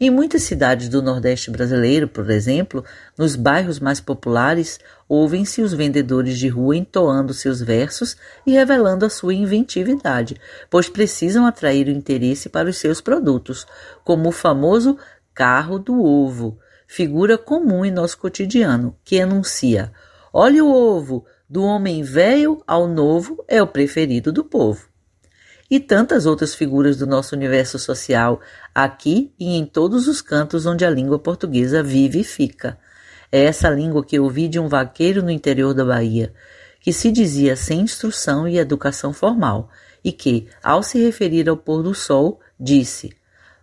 Em 0.00 0.10
muitas 0.10 0.44
cidades 0.44 0.88
do 0.88 1.02
Nordeste 1.02 1.50
brasileiro, 1.50 2.06
por 2.06 2.30
exemplo, 2.30 2.84
nos 3.16 3.34
bairros 3.34 3.80
mais 3.80 4.00
populares, 4.00 4.78
ouvem-se 5.08 5.62
os 5.62 5.72
vendedores 5.72 6.38
de 6.38 6.48
rua 6.48 6.76
entoando 6.76 7.32
seus 7.32 7.60
versos 7.60 8.16
e 8.46 8.52
revelando 8.52 9.06
a 9.06 9.10
sua 9.10 9.32
inventividade, 9.32 10.36
pois 10.68 10.88
precisam 10.88 11.46
atrair 11.46 11.86
o 11.86 11.90
interesse 11.90 12.48
para 12.48 12.68
os 12.68 12.76
seus 12.76 13.00
produtos, 13.00 13.66
como 14.04 14.28
o 14.28 14.32
famoso 14.32 14.98
carro 15.34 15.78
do 15.78 16.02
ovo, 16.02 16.58
figura 16.86 17.38
comum 17.38 17.84
em 17.84 17.90
nosso 17.90 18.18
cotidiano, 18.18 18.96
que 19.04 19.20
anuncia: 19.20 19.92
olhe 20.32 20.60
o 20.60 20.70
ovo, 20.70 21.24
do 21.48 21.62
homem 21.62 22.02
velho 22.02 22.62
ao 22.66 22.86
novo 22.86 23.42
é 23.48 23.62
o 23.62 23.66
preferido 23.66 24.30
do 24.30 24.44
povo 24.44 24.88
e 25.70 25.78
tantas 25.78 26.24
outras 26.26 26.54
figuras 26.54 26.96
do 26.96 27.06
nosso 27.06 27.34
universo 27.34 27.78
social, 27.78 28.40
aqui 28.74 29.32
e 29.38 29.56
em 29.56 29.66
todos 29.66 30.08
os 30.08 30.22
cantos 30.22 30.64
onde 30.64 30.84
a 30.84 30.90
língua 30.90 31.18
portuguesa 31.18 31.82
vive 31.82 32.20
e 32.20 32.24
fica. 32.24 32.78
É 33.30 33.44
essa 33.44 33.68
língua 33.68 34.04
que 34.04 34.18
ouvi 34.18 34.48
de 34.48 34.58
um 34.58 34.68
vaqueiro 34.68 35.22
no 35.22 35.30
interior 35.30 35.74
da 35.74 35.84
Bahia, 35.84 36.32
que 36.80 36.92
se 36.92 37.10
dizia 37.12 37.56
sem 37.56 37.80
instrução 37.80 38.48
e 38.48 38.58
educação 38.58 39.12
formal, 39.12 39.68
e 40.02 40.12
que, 40.12 40.48
ao 40.62 40.82
se 40.82 41.02
referir 41.02 41.48
ao 41.48 41.56
pôr 41.56 41.82
do 41.82 41.94
sol, 41.94 42.40
disse: 42.58 43.12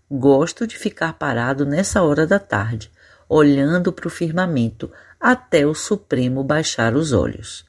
Gosto 0.10 0.68
de 0.68 0.78
ficar 0.78 1.14
parado 1.14 1.66
nessa 1.66 2.04
hora 2.04 2.28
da 2.28 2.38
tarde, 2.38 2.92
olhando 3.28 3.92
para 3.92 4.08
o 4.08 4.12
firmamento, 4.12 4.92
até 5.20 5.66
o 5.66 5.74
Supremo 5.74 6.44
baixar 6.44 6.96
os 6.96 7.14
olhos. 7.14 7.66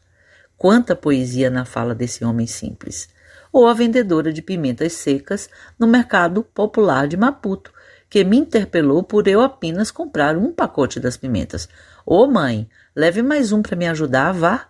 Quanta 0.58 0.94
poesia 0.94 1.48
na 1.48 1.64
fala 1.64 1.94
desse 1.94 2.24
homem 2.24 2.46
simples! 2.46 3.08
ou 3.56 3.66
a 3.66 3.72
vendedora 3.72 4.34
de 4.34 4.42
pimentas 4.42 4.92
secas 4.92 5.48
no 5.78 5.86
mercado 5.86 6.42
popular 6.42 7.08
de 7.08 7.16
Maputo, 7.16 7.72
que 8.08 8.24
me 8.24 8.36
interpelou 8.36 9.02
por 9.02 9.26
eu 9.26 9.40
apenas 9.40 9.90
comprar 9.90 10.36
um 10.36 10.52
pacote 10.52 11.00
das 11.00 11.16
pimentas. 11.16 11.68
Ô 12.04 12.22
oh, 12.22 12.26
mãe, 12.26 12.68
leve 12.94 13.22
mais 13.22 13.52
um 13.52 13.62
para 13.62 13.76
me 13.76 13.86
ajudar, 13.86 14.32
vá. 14.32 14.66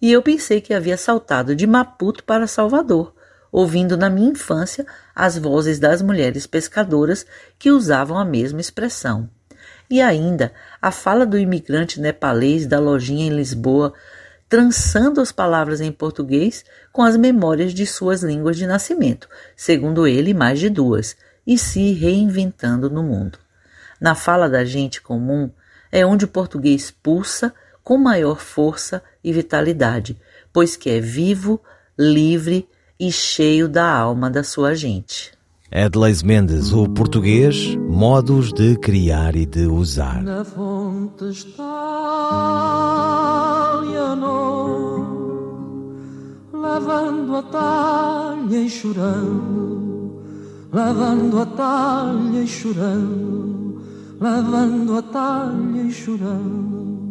E 0.00 0.12
eu 0.12 0.22
pensei 0.22 0.60
que 0.60 0.72
havia 0.72 0.96
saltado 0.96 1.56
de 1.56 1.66
Maputo 1.66 2.22
para 2.22 2.46
Salvador, 2.46 3.14
ouvindo 3.50 3.96
na 3.96 4.08
minha 4.08 4.30
infância 4.30 4.86
as 5.14 5.36
vozes 5.36 5.78
das 5.78 6.00
mulheres 6.00 6.46
pescadoras 6.46 7.26
que 7.58 7.70
usavam 7.70 8.16
a 8.16 8.24
mesma 8.24 8.60
expressão. 8.60 9.28
E 9.90 10.00
ainda 10.00 10.52
a 10.80 10.92
fala 10.92 11.26
do 11.26 11.38
imigrante 11.38 12.00
nepalês 12.00 12.66
da 12.66 12.78
lojinha 12.78 13.26
em 13.26 13.34
Lisboa 13.34 13.92
trançando 14.48 15.20
as 15.20 15.30
palavras 15.30 15.80
em 15.80 15.92
português 15.92 16.64
com 16.90 17.02
as 17.02 17.16
memórias 17.16 17.74
de 17.74 17.86
suas 17.86 18.22
línguas 18.22 18.56
de 18.56 18.66
nascimento, 18.66 19.28
segundo 19.54 20.06
ele, 20.06 20.32
mais 20.32 20.58
de 20.58 20.70
duas, 20.70 21.16
e 21.48 21.56
se 21.56 21.94
reinventando 21.94 22.90
no 22.90 23.02
mundo. 23.02 23.38
Na 23.98 24.14
fala 24.14 24.50
da 24.50 24.66
gente 24.66 25.00
comum 25.00 25.50
é 25.90 26.04
onde 26.04 26.26
o 26.26 26.28
português 26.28 26.90
pulsa 26.90 27.54
com 27.82 27.96
maior 27.96 28.38
força 28.38 29.02
e 29.24 29.32
vitalidade, 29.32 30.20
pois 30.52 30.76
que 30.76 30.90
é 30.90 31.00
vivo, 31.00 31.58
livre 31.98 32.68
e 33.00 33.10
cheio 33.10 33.66
da 33.66 33.90
alma 33.90 34.30
da 34.30 34.44
sua 34.44 34.74
gente. 34.74 35.32
Edleis 35.72 36.22
Mendes, 36.22 36.70
o 36.72 36.86
português, 36.86 37.74
modos 37.76 38.52
de 38.52 38.76
criar 38.76 39.34
e 39.34 39.46
de 39.46 39.66
usar. 39.66 40.22
Na 40.22 40.44
fonte 40.44 41.30
está 41.30 42.58
lavando 46.52 47.36
a 47.36 47.42
talha 47.42 48.56
e 48.56 48.68
chorando, 48.68 49.87
lavando 50.72 51.40
a 51.40 51.46
talha 51.46 52.42
e 52.42 52.46
chorando, 52.46 53.82
lavando 54.20 54.96
a 54.96 55.02
talha 55.02 55.82
e 55.82 55.90
chorando. 55.90 57.07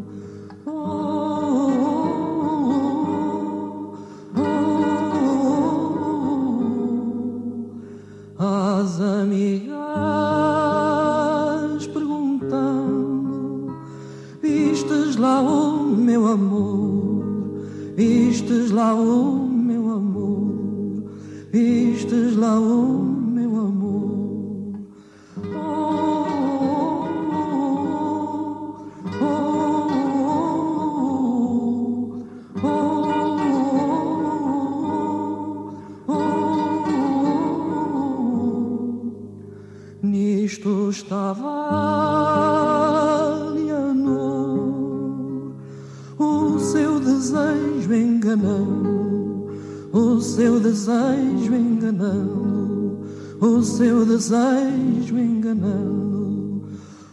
Desejo 50.97 51.55
enganando, 51.55 52.99
o 53.39 53.61
seu 53.61 54.05
desejo 54.05 55.17
enganando. 55.17 56.63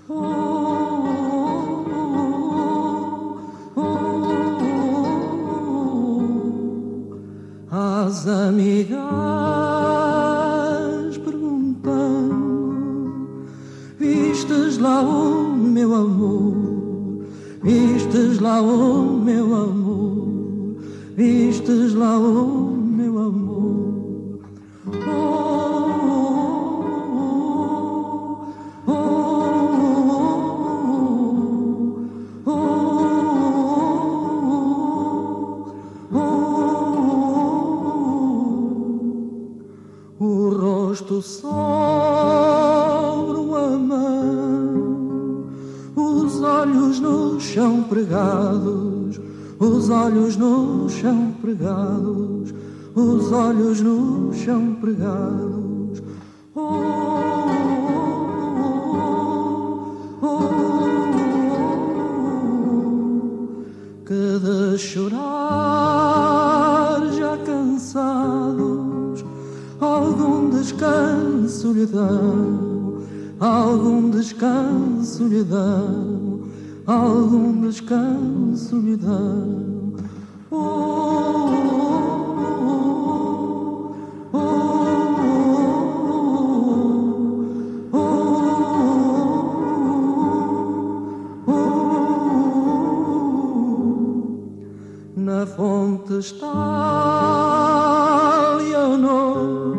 Oh, 0.08 0.14
oh, 3.76 3.80
oh, 3.80 4.16
As 7.70 8.26
amigas 8.26 8.98
perguntando: 11.18 12.24
Vistes 13.98 14.78
lá 14.78 15.02
o 15.02 15.54
meu 15.54 15.94
amor? 15.94 17.24
Vistes 17.62 18.40
lá 18.40 18.62
o 18.62 19.20
meu 19.20 19.54
amor? 19.54 20.76
Vistes 21.16 21.94
lá 21.94 22.18
o 22.18 22.83
olhos 50.04 50.36
no 50.36 50.88
chão 50.88 51.32
pregados, 51.40 52.54
os 52.94 53.32
olhos 53.32 53.80
no 53.80 54.32
chão 54.32 54.76
pregados. 54.80 56.00
Oh, 56.54 56.60
oh, 60.22 60.26
oh, 60.26 60.44
que 64.06 64.38
de 64.38 64.78
chorar 64.78 65.10
já 67.12 67.36
cansados, 67.38 69.24
algum 69.80 70.50
descanso 70.50 71.72
lhe 71.72 71.86
dão, 71.86 73.02
algum 73.40 74.10
descanso 74.10 75.26
lhe 75.26 75.42
dão, 75.42 76.44
algum 76.86 77.60
descanso 77.62 78.78
lhe 78.78 78.96
dão. 78.96 79.94
oh, 80.52 80.56
oh, 80.56 81.70
oh. 81.70 81.73
Na 95.34 95.44
fonte 95.46 96.18
está 96.18 96.54
Leonor, 98.56 99.76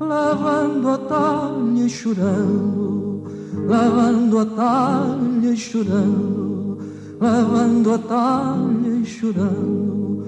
lavando 0.00 0.88
a 0.88 0.98
talha 0.98 1.86
e 1.86 1.88
chorando, 1.88 3.22
lavando 3.68 4.40
a 4.40 4.46
talha 4.46 5.52
e 5.52 5.56
chorando, 5.56 6.78
lavando 7.20 7.94
a 7.94 7.98
talha 7.98 8.88
e 8.88 9.06
chorando. 9.06 10.24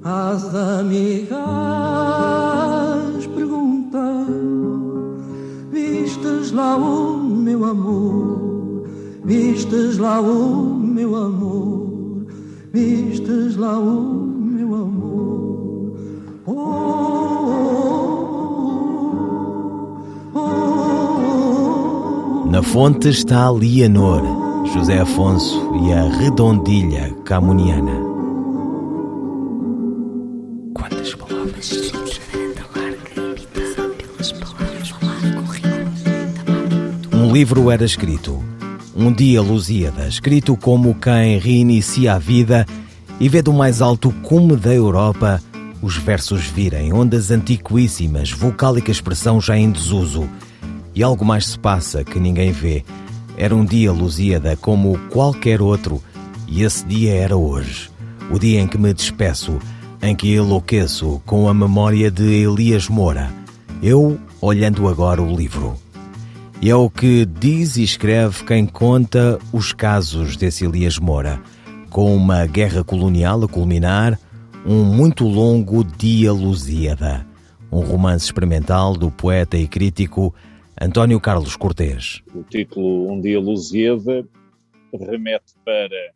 as 0.04 0.54
amigas 0.54 2.21
lá 6.62 6.78
o 6.78 7.18
meu 7.18 7.66
amor, 7.66 8.84
vistes 9.26 9.98
lá 9.98 10.22
o 10.22 10.78
meu 10.78 11.16
amor, 11.16 12.28
vistes 12.72 13.56
lá 13.58 13.80
o 13.80 14.02
meu 14.40 14.76
amor. 14.76 15.94
Oh, 16.46 16.52
oh, 20.36 20.40
oh, 22.46 22.46
Na 22.52 22.62
fonte 22.62 23.10
está 23.10 23.50
Leonor, 23.50 24.22
José 24.72 25.00
Afonso 25.00 25.72
e 25.84 25.92
a 25.94 26.04
redondilha 26.04 27.12
camuniana. 27.26 28.11
Um 37.32 37.34
livro 37.34 37.72
era 37.72 37.86
escrito. 37.86 38.44
Um 38.94 39.10
dia 39.10 39.42
Lusíada, 39.42 40.06
escrito 40.06 40.58
como 40.58 40.94
quem 40.94 41.40
reinicia 41.40 42.16
a 42.16 42.20
vida 42.20 42.66
e 43.22 43.30
vê 43.30 43.42
do 43.42 43.54
mais 43.54 43.82
alto 43.82 44.12
cume 44.22 44.58
da 44.58 44.74
Europa 44.74 45.42
os 45.82 45.96
versos 45.96 46.48
virem, 46.48 46.92
ondas 46.92 47.32
antiquíssimas, 47.32 48.32
vocálica 48.32 48.92
expressão 48.92 49.40
já 49.40 49.58
em 49.58 49.72
desuso. 49.72 50.30
E 50.94 51.02
algo 51.02 51.24
mais 51.24 51.48
se 51.48 51.58
passa 51.58 52.04
que 52.04 52.20
ninguém 52.20 52.52
vê. 52.52 52.84
Era 53.38 53.56
um 53.56 53.64
dia 53.64 53.94
Lusíada 53.94 54.58
como 54.58 55.00
qualquer 55.10 55.62
outro, 55.62 56.04
e 56.50 56.64
esse 56.64 56.86
dia 56.86 57.14
era 57.14 57.38
hoje. 57.38 57.90
O 58.30 58.38
dia 58.38 58.60
em 58.60 58.68
que 58.68 58.78
me 58.78 58.94
despeço, 58.94 59.58
em 60.02 60.14
que 60.14 60.36
enlouqueço 60.36 61.22
com 61.26 61.48
a 61.48 61.54
memória 61.54 62.12
de 62.12 62.44
Elias 62.44 62.90
Moura. 62.90 63.32
Eu 63.82 64.20
olhando 64.42 64.86
agora 64.90 65.22
o 65.22 65.34
livro. 65.34 65.81
E 66.64 66.70
é 66.70 66.76
o 66.76 66.92
que 66.92 67.26
diz 67.26 67.76
e 67.76 67.84
escreve 67.84 68.46
quem 68.46 68.68
conta 68.68 69.40
os 69.52 69.74
casos 69.74 70.38
desse 70.38 70.64
Elias 70.64 71.00
Moura, 71.00 71.42
com 71.90 72.16
uma 72.16 72.46
guerra 72.46 72.84
colonial 72.84 73.44
a 73.44 73.48
culminar, 73.48 74.20
um 74.64 74.86
muito 74.86 75.24
longo 75.24 75.84
Dia 75.84 76.32
Lusíada, 76.32 77.26
um 77.72 77.80
romance 77.80 78.26
experimental 78.26 78.94
do 78.94 79.10
poeta 79.10 79.58
e 79.58 79.68
crítico 79.68 80.36
António 80.80 81.20
Carlos 81.20 81.56
Cortês. 81.56 82.22
O 82.32 82.44
título 82.44 83.12
Um 83.12 83.20
Dia 83.20 83.40
Lusíada 83.40 84.24
remete 84.94 85.56
para 85.66 86.14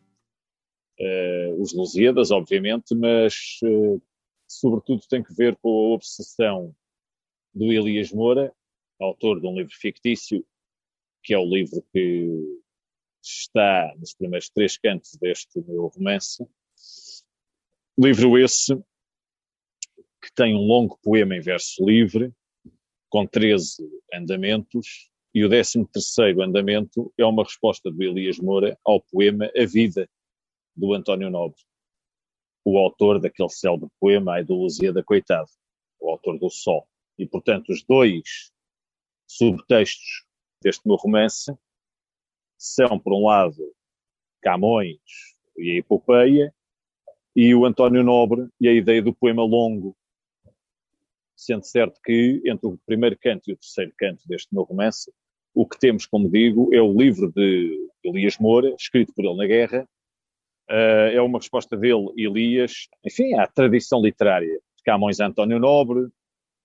uh, 0.99 1.59
os 1.59 1.73
Lusíadas, 1.73 2.29
obviamente, 2.29 2.93
mas 2.93 3.57
uh, 3.63 3.99
sobretudo 4.47 5.01
tem 5.09 5.23
que 5.23 5.33
ver 5.33 5.57
com 5.59 5.69
a 5.69 5.95
obsessão 5.95 6.71
do 7.51 7.73
Elias 7.73 8.11
Moura 8.11 8.53
autor 8.99 9.39
de 9.39 9.47
um 9.47 9.55
livro 9.55 9.73
fictício, 9.75 10.45
que 11.23 11.33
é 11.33 11.37
o 11.37 11.45
livro 11.45 11.81
que 11.91 12.61
está 13.21 13.93
nos 13.97 14.13
primeiros 14.13 14.49
três 14.49 14.77
cantos 14.77 15.17
deste 15.19 15.59
meu 15.61 15.87
romance. 15.87 16.45
Livro 17.97 18.37
esse 18.37 18.75
que 20.21 20.33
tem 20.33 20.55
um 20.55 20.65
longo 20.65 20.97
poema 21.03 21.35
em 21.35 21.41
verso 21.41 21.85
livre, 21.85 22.33
com 23.09 23.25
13 23.25 23.87
andamentos, 24.13 25.09
e 25.33 25.43
o 25.43 25.49
13 25.49 25.85
terceiro 25.87 26.41
andamento 26.41 27.13
é 27.17 27.25
uma 27.25 27.43
resposta 27.43 27.91
do 27.91 28.01
Elias 28.01 28.39
Moura 28.39 28.77
ao 28.85 29.01
poema 29.01 29.51
A 29.55 29.65
Vida, 29.65 30.09
do 30.75 30.93
António 30.93 31.29
Nobre, 31.29 31.61
o 32.63 32.77
autor 32.77 33.19
daquele 33.19 33.49
célebre 33.49 33.89
poema 33.99 34.35
A 34.35 34.41
Ideologia 34.41 34.91
da 34.91 35.03
Coitada, 35.03 35.49
o 35.99 36.09
autor 36.09 36.39
do 36.39 36.49
Sol. 36.49 36.87
E, 37.17 37.25
portanto, 37.25 37.69
os 37.69 37.83
dois 37.83 38.51
subtextos 39.27 40.25
deste 40.61 40.87
meu 40.87 40.95
romance 40.95 41.53
são, 42.57 42.99
por 42.99 43.13
um 43.13 43.25
lado, 43.27 43.55
Camões 44.41 44.99
e 45.57 45.71
a 45.71 45.75
epopeia, 45.75 46.53
e 47.35 47.53
o 47.53 47.65
António 47.65 48.03
Nobre 48.03 48.47
e 48.59 48.67
a 48.67 48.73
ideia 48.73 49.01
do 49.01 49.13
poema 49.13 49.43
longo. 49.43 49.95
Sendo 51.35 51.65
certo 51.65 51.99
que, 52.03 52.41
entre 52.45 52.67
o 52.67 52.79
primeiro 52.85 53.17
canto 53.19 53.49
e 53.49 53.53
o 53.53 53.57
terceiro 53.57 53.91
canto 53.97 54.25
deste 54.27 54.53
meu 54.53 54.63
romance, 54.63 55.11
o 55.53 55.67
que 55.67 55.77
temos, 55.77 56.05
como 56.05 56.29
digo, 56.29 56.73
é 56.73 56.81
o 56.81 56.93
livro 56.93 57.31
de 57.31 57.89
Elias 58.03 58.37
Moura, 58.37 58.73
escrito 58.79 59.13
por 59.13 59.25
ele 59.25 59.35
na 59.35 59.45
guerra. 59.45 59.87
Uh, 60.69 61.11
é 61.13 61.21
uma 61.21 61.39
resposta 61.39 61.77
dele, 61.77 62.07
Elias, 62.17 62.87
enfim, 63.05 63.33
à 63.35 63.47
tradição 63.47 64.01
literária 64.01 64.59
de 64.77 64.83
Camões 64.83 65.19
António 65.19 65.59
Nobre, 65.59 66.07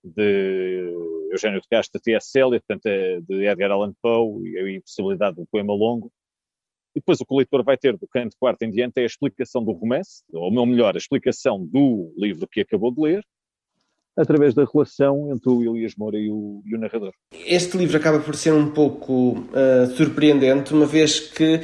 de 0.03 1.20
Eugênio 1.31 1.61
de 1.61 1.67
Castro, 1.67 2.01
T.S. 2.01 2.29
Célia, 2.29 2.59
portanto, 2.59 2.85
é 2.87 3.21
de 3.21 3.45
Edgar 3.45 3.71
Allan 3.71 3.93
Poe 4.01 4.49
e 4.49 4.57
a 4.57 4.71
impossibilidade 4.71 5.37
do 5.37 5.47
poema 5.49 5.73
longo. 5.73 6.11
E 6.93 6.99
depois 6.99 7.21
o 7.21 7.25
que 7.25 7.33
o 7.33 7.37
leitor 7.37 7.63
vai 7.63 7.77
ter 7.77 7.97
do 7.97 8.07
canto 8.07 8.35
quarto 8.37 8.63
em 8.63 8.69
diante 8.69 8.99
é 8.99 9.03
a 9.03 9.05
explicação 9.05 9.63
do 9.63 9.71
romance, 9.71 10.23
ou 10.33 10.65
melhor, 10.65 10.93
a 10.93 10.97
explicação 10.97 11.65
do 11.65 12.13
livro 12.17 12.45
que 12.47 12.59
acabou 12.59 12.93
de 12.93 13.01
ler, 13.01 13.23
através 14.17 14.53
da 14.53 14.65
relação 14.65 15.31
entre 15.31 15.49
o 15.49 15.63
Elias 15.63 15.95
Moura 15.95 16.17
e 16.17 16.29
o, 16.29 16.61
e 16.65 16.75
o 16.75 16.79
narrador. 16.79 17.13
Este 17.31 17.77
livro 17.77 17.95
acaba 17.95 18.19
por 18.19 18.35
ser 18.35 18.51
um 18.51 18.69
pouco 18.71 19.39
uh, 19.39 19.87
surpreendente, 19.95 20.73
uma 20.73 20.85
vez 20.85 21.19
que 21.19 21.61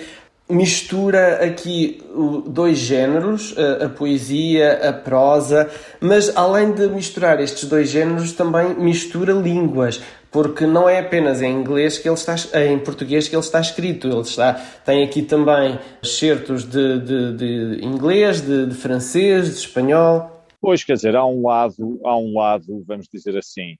mistura 0.50 1.44
aqui 1.44 2.02
dois 2.48 2.78
géneros, 2.78 3.54
a, 3.58 3.90
poesia, 3.90 4.90
a 4.90 4.94
prosa, 4.94 5.70
mas 6.00 6.36
além 6.36 6.72
de 6.72 6.88
misturar 6.88 7.42
estes 7.42 7.66
dois 7.66 7.90
géneros, 7.90 8.32
também 8.32 8.74
mistura 8.76 9.34
línguas, 9.34 10.02
porque 10.32 10.66
não 10.66 10.88
é 10.88 11.00
apenas 11.00 11.42
em 11.42 11.52
inglês 11.52 11.98
que 11.98 12.08
ele 12.08 12.16
está, 12.16 12.36
em 12.62 12.80
português 12.80 13.28
que 13.28 13.36
ele 13.36 13.42
está 13.42 13.60
escrito, 13.60 14.08
ele 14.08 14.22
está, 14.22 14.54
tem 14.86 15.04
aqui 15.04 15.22
também 15.22 15.78
excertos 16.02 16.64
de, 16.64 17.00
de, 17.00 17.34
de 17.36 17.86
inglês, 17.86 18.42
de, 18.42 18.68
de, 18.68 18.76
francês, 18.76 19.50
de 19.50 19.60
espanhol. 19.60 20.46
Pois, 20.62 20.84
quer 20.84 20.94
dizer, 20.94 21.16
há 21.16 21.26
um 21.26 21.46
lado, 21.46 22.00
há 22.06 22.18
um 22.18 22.38
lado, 22.38 22.84
vamos 22.86 23.08
dizer 23.12 23.38
assim, 23.38 23.76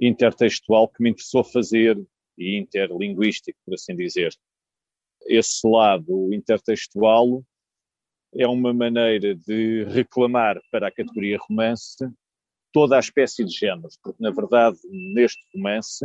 intertextual 0.00 0.88
que 0.88 1.02
me 1.02 1.10
interessou 1.10 1.42
fazer 1.42 2.00
e 2.38 2.58
interlinguístico, 2.58 3.58
por 3.64 3.74
assim 3.74 3.96
dizer 3.96 4.32
esse 5.26 5.66
lado 5.66 6.32
intertextual 6.32 7.42
é 8.34 8.46
uma 8.46 8.72
maneira 8.72 9.34
de 9.34 9.84
reclamar 9.84 10.60
para 10.70 10.88
a 10.88 10.92
categoria 10.92 11.38
romance 11.48 12.04
toda 12.72 12.96
a 12.96 13.00
espécie 13.00 13.44
de 13.44 13.52
géneros, 13.52 13.98
porque 14.02 14.20
na 14.22 14.30
verdade 14.30 14.78
neste 15.14 15.40
romance 15.54 16.04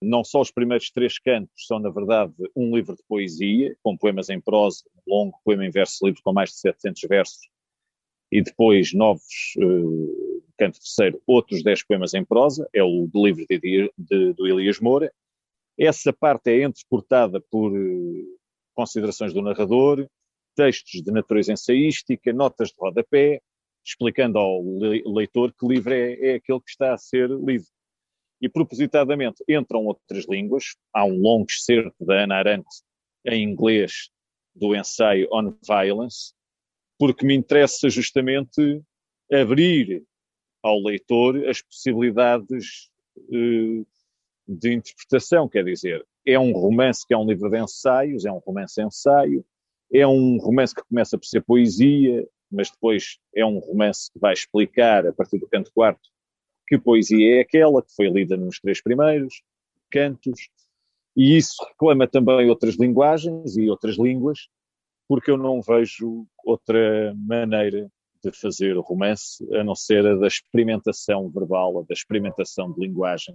não 0.00 0.22
só 0.22 0.40
os 0.40 0.50
primeiros 0.50 0.90
três 0.90 1.18
cantos 1.18 1.66
são 1.66 1.80
na 1.80 1.90
verdade 1.90 2.32
um 2.54 2.74
livro 2.76 2.94
de 2.94 3.02
poesia, 3.08 3.76
com 3.82 3.96
poemas 3.96 4.28
em 4.28 4.40
prosa, 4.40 4.84
um 5.06 5.14
longo 5.14 5.38
poema 5.44 5.66
em 5.66 5.70
verso 5.70 6.06
livre 6.06 6.22
com 6.22 6.32
mais 6.32 6.50
de 6.50 6.56
700 6.58 7.02
versos, 7.08 7.48
e 8.30 8.42
depois 8.42 8.92
novos, 8.92 9.54
uh, 9.58 10.42
canto 10.58 10.78
terceiro, 10.78 11.20
outros 11.26 11.62
10 11.62 11.82
poemas 11.84 12.14
em 12.14 12.24
prosa, 12.24 12.68
é 12.72 12.82
o 12.82 13.08
do 13.12 13.26
livro 13.26 13.44
de, 13.48 13.90
de, 13.96 14.32
do 14.34 14.46
Elias 14.46 14.78
Moura. 14.78 15.12
Essa 15.78 16.12
parte 16.12 16.50
é 16.50 16.62
entrecortada 16.62 17.40
por 17.50 17.72
uh, 17.72 18.37
considerações 18.78 19.34
do 19.34 19.42
narrador, 19.42 20.08
textos 20.54 21.02
de 21.02 21.10
natureza 21.10 21.52
ensaística, 21.52 22.32
notas 22.32 22.68
de 22.68 22.76
rodapé, 22.78 23.40
explicando 23.84 24.38
ao 24.38 24.62
leitor 25.04 25.52
que 25.52 25.66
livro 25.66 25.92
é, 25.92 26.12
é 26.12 26.34
aquele 26.36 26.60
que 26.60 26.70
está 26.70 26.94
a 26.94 26.96
ser 26.96 27.28
lido. 27.28 27.64
E 28.40 28.48
propositadamente 28.48 29.42
entram 29.48 29.84
outras 29.86 30.26
línguas. 30.28 30.76
Há 30.94 31.04
um 31.04 31.18
longo 31.20 31.46
excerto 31.50 32.04
da 32.04 32.22
Ana 32.22 32.36
Arendt 32.36 32.68
em 33.26 33.42
inglês 33.42 34.10
do 34.54 34.76
ensaio 34.76 35.28
On 35.32 35.52
Violence, 35.66 36.32
porque 36.96 37.26
me 37.26 37.34
interessa 37.34 37.90
justamente 37.90 38.80
abrir 39.32 40.04
ao 40.62 40.80
leitor 40.80 41.48
as 41.48 41.60
possibilidades 41.60 42.90
uh, 43.16 43.84
de 44.46 44.72
interpretação, 44.72 45.48
quer 45.48 45.64
dizer, 45.64 46.06
é 46.28 46.38
um 46.38 46.52
romance 46.52 47.06
que 47.06 47.14
é 47.14 47.16
um 47.16 47.24
livro 47.24 47.48
de 47.48 47.58
ensaios, 47.58 48.26
é 48.26 48.30
um 48.30 48.36
romance-ensaio, 48.36 49.42
é 49.90 50.06
um 50.06 50.36
romance 50.36 50.74
que 50.74 50.82
começa 50.82 51.16
por 51.16 51.24
ser 51.24 51.40
poesia, 51.40 52.28
mas 52.52 52.70
depois 52.70 53.18
é 53.34 53.46
um 53.46 53.58
romance 53.58 54.12
que 54.12 54.18
vai 54.18 54.34
explicar, 54.34 55.06
a 55.06 55.12
partir 55.12 55.38
do 55.38 55.48
canto 55.48 55.72
quarto, 55.72 56.06
que 56.66 56.76
poesia 56.78 57.38
é 57.38 57.40
aquela 57.40 57.82
que 57.82 57.94
foi 57.94 58.10
lida 58.10 58.36
nos 58.36 58.60
três 58.60 58.82
primeiros 58.82 59.42
cantos. 59.90 60.50
E 61.16 61.34
isso 61.34 61.64
reclama 61.66 62.06
também 62.06 62.50
outras 62.50 62.76
linguagens 62.76 63.56
e 63.56 63.70
outras 63.70 63.96
línguas, 63.96 64.48
porque 65.08 65.30
eu 65.30 65.38
não 65.38 65.62
vejo 65.62 66.26
outra 66.44 67.14
maneira 67.16 67.90
de 68.22 68.32
fazer 68.32 68.76
o 68.76 68.82
romance 68.82 69.42
a 69.54 69.64
não 69.64 69.74
ser 69.74 70.06
a 70.06 70.14
da 70.14 70.26
experimentação 70.26 71.30
verbal, 71.30 71.78
a 71.78 71.82
da 71.84 71.94
experimentação 71.94 72.70
de 72.70 72.80
linguagem, 72.86 73.34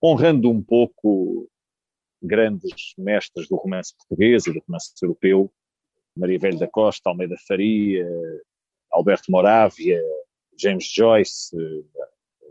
honrando 0.00 0.48
um 0.48 0.62
pouco 0.62 1.48
grandes 2.24 2.94
mestres 2.98 3.48
do 3.48 3.56
romance 3.56 3.94
português 3.96 4.46
e 4.46 4.52
do 4.52 4.62
romance 4.66 4.92
europeu, 5.02 5.52
Maria 6.16 6.38
Velho 6.38 6.58
da 6.58 6.68
Costa, 6.68 7.10
Almeida 7.10 7.36
Faria, 7.46 8.08
Alberto 8.90 9.30
Moravia, 9.30 10.00
James 10.58 10.90
Joyce, 10.92 11.56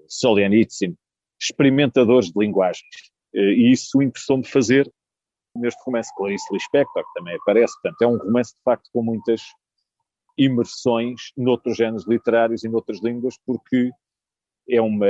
Solzhenitsyn, 0.07 0.95
experimentadores 1.39 2.31
de 2.31 2.39
linguagens. 2.39 3.11
E 3.33 3.71
isso 3.71 4.01
interessou-me 4.01 4.45
fazer 4.45 4.91
neste 5.55 5.81
romance, 5.85 6.13
Clarice 6.15 6.51
Lispector, 6.51 7.03
que 7.03 7.13
também 7.19 7.35
aparece. 7.35 7.73
Portanto, 7.81 8.01
é 8.01 8.07
um 8.07 8.17
romance, 8.17 8.53
de 8.55 8.61
facto, 8.63 8.89
com 8.91 9.03
muitas 9.03 9.41
imersões 10.37 11.31
noutros 11.37 11.77
géneros 11.77 12.07
literários 12.07 12.63
e 12.63 12.69
noutras 12.69 13.01
línguas, 13.01 13.37
porque 13.45 13.91
é 14.69 14.81
uma 14.81 15.05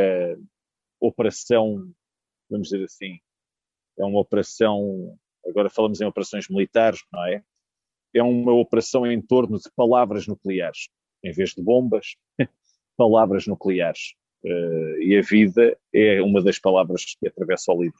operação, 0.99 1.91
vamos 2.49 2.69
dizer 2.69 2.83
assim, 2.83 3.19
é 3.97 4.05
uma 4.05 4.19
operação, 4.19 5.17
agora 5.45 5.69
falamos 5.69 6.01
em 6.01 6.05
operações 6.05 6.47
militares, 6.49 7.03
não 7.11 7.25
é? 7.25 7.43
É 8.15 8.21
uma 8.23 8.53
operação 8.53 9.05
em 9.05 9.21
torno 9.21 9.57
de 9.57 9.69
palavras 9.75 10.27
nucleares, 10.27 10.89
em 11.23 11.31
vez 11.31 11.51
de 11.51 11.61
bombas, 11.61 12.15
palavras 12.97 13.47
nucleares. 13.47 14.13
Uh, 14.43 15.01
e 15.01 15.17
a 15.17 15.21
vida 15.21 15.77
é 15.93 16.21
uma 16.21 16.43
das 16.43 16.59
palavras 16.59 17.15
que 17.19 17.27
atravessa 17.27 17.71
o 17.71 17.81
livro. 17.81 17.99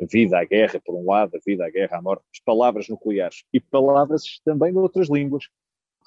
A 0.00 0.06
vida, 0.06 0.38
a 0.38 0.44
guerra, 0.44 0.80
por 0.84 0.94
um 0.94 1.04
lado, 1.10 1.36
a 1.36 1.40
vida, 1.44 1.66
a 1.66 1.70
guerra, 1.70 1.98
a 1.98 2.02
morte, 2.02 2.24
as 2.32 2.40
palavras 2.40 2.88
nucleares. 2.88 3.44
E 3.52 3.60
palavras 3.60 4.40
também 4.44 4.72
de 4.72 4.78
outras 4.78 5.10
línguas, 5.10 5.48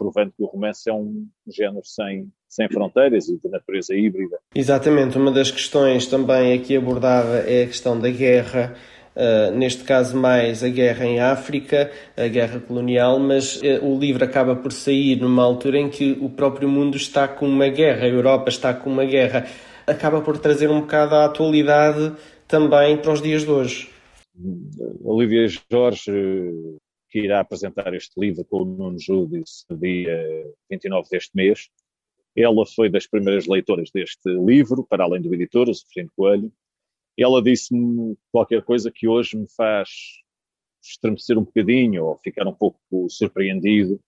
provando 0.01 0.31
que 0.35 0.41
o 0.41 0.47
romance 0.47 0.89
é 0.89 0.93
um 0.93 1.27
género 1.47 1.85
sem, 1.85 2.27
sem 2.49 2.67
fronteiras 2.67 3.29
e 3.29 3.37
de 3.37 3.47
natureza 3.47 3.93
híbrida. 3.93 4.39
Exatamente, 4.55 5.15
uma 5.15 5.31
das 5.31 5.51
questões 5.51 6.07
também 6.07 6.53
aqui 6.53 6.75
abordada 6.75 7.41
é 7.47 7.63
a 7.63 7.67
questão 7.67 7.99
da 7.99 8.09
guerra, 8.09 8.75
Uh, 9.13 9.51
neste 9.53 9.83
caso 9.83 10.15
mais 10.15 10.63
a 10.63 10.69
guerra 10.69 11.05
em 11.05 11.19
África, 11.19 11.91
a 12.15 12.29
guerra 12.29 12.61
colonial, 12.61 13.19
mas 13.19 13.57
uh, 13.57 13.85
o 13.85 13.99
livro 13.99 14.23
acaba 14.23 14.55
por 14.55 14.71
sair 14.71 15.17
numa 15.17 15.43
altura 15.43 15.79
em 15.79 15.89
que 15.89 16.17
o 16.21 16.29
próprio 16.29 16.69
mundo 16.69 16.95
está 16.95 17.27
com 17.27 17.45
uma 17.45 17.67
guerra, 17.67 18.05
a 18.05 18.07
Europa 18.07 18.47
está 18.47 18.73
com 18.73 18.89
uma 18.89 19.03
guerra. 19.03 19.45
Acaba 19.85 20.21
por 20.21 20.37
trazer 20.37 20.69
um 20.69 20.79
bocado 20.79 21.13
a 21.15 21.25
atualidade 21.25 22.13
também 22.47 22.95
para 22.95 23.11
os 23.11 23.21
dias 23.21 23.43
de 23.43 23.51
hoje. 23.51 23.89
Olivia 25.03 25.45
Jorge, 25.69 26.09
que 27.11 27.19
irá 27.19 27.41
apresentar 27.41 27.93
este 27.93 28.19
livro 28.19 28.45
com 28.45 28.61
o 28.61 28.65
Nuno 28.65 28.97
Júdice 28.97 29.65
dia 29.69 30.17
29 30.69 31.09
deste 31.09 31.35
mês, 31.35 31.69
ela 32.35 32.65
foi 32.65 32.89
das 32.89 33.05
primeiras 33.05 33.45
leitoras 33.45 33.91
deste 33.91 34.29
livro, 34.29 34.85
para 34.87 35.03
além 35.03 35.21
do 35.21 35.33
editor, 35.33 35.69
o 35.69 35.73
Sofrendo 35.73 36.11
Coelho, 36.15 36.51
ela 37.17 37.41
disse-me 37.41 38.17
qualquer 38.31 38.63
coisa 38.63 38.91
que 38.91 39.07
hoje 39.07 39.37
me 39.37 39.47
faz 39.55 39.89
estremecer 40.81 41.37
um 41.37 41.43
bocadinho 41.43 42.05
ou 42.05 42.17
ficar 42.17 42.47
um 42.47 42.53
pouco 42.53 42.79
surpreendido. 43.09 43.99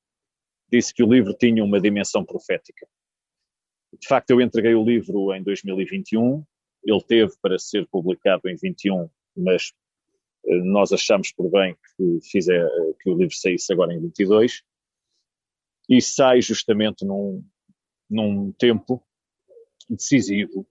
Disse 0.72 0.94
que 0.94 1.04
o 1.04 1.12
livro 1.12 1.34
tinha 1.34 1.64
uma 1.64 1.80
dimensão 1.80 2.26
profética. 2.26 2.88
De 4.00 4.08
facto, 4.08 4.32
eu 4.32 4.42
entreguei 4.42 4.74
o 4.74 4.84
livro 4.84 5.34
em 5.34 5.44
2021. 5.44 6.44
Ele 6.84 7.04
teve 7.04 7.34
para 7.42 7.60
ser 7.60 7.88
publicado 7.90 8.50
em 8.50 8.56
21, 8.56 9.08
mas 9.36 9.72
nós 10.46 10.92
achamos 10.92 11.32
por 11.32 11.50
bem 11.50 11.76
que, 11.76 12.20
fizer, 12.22 12.68
que 13.02 13.10
o 13.10 13.18
livro 13.18 13.36
saísse 13.36 13.72
agora 13.72 13.94
em 13.94 14.02
22. 14.02 14.64
E 15.90 16.02
sai 16.02 16.42
justamente 16.42 17.06
num, 17.06 17.46
num 18.10 18.52
tempo 18.54 19.04
decisivo 19.90 20.68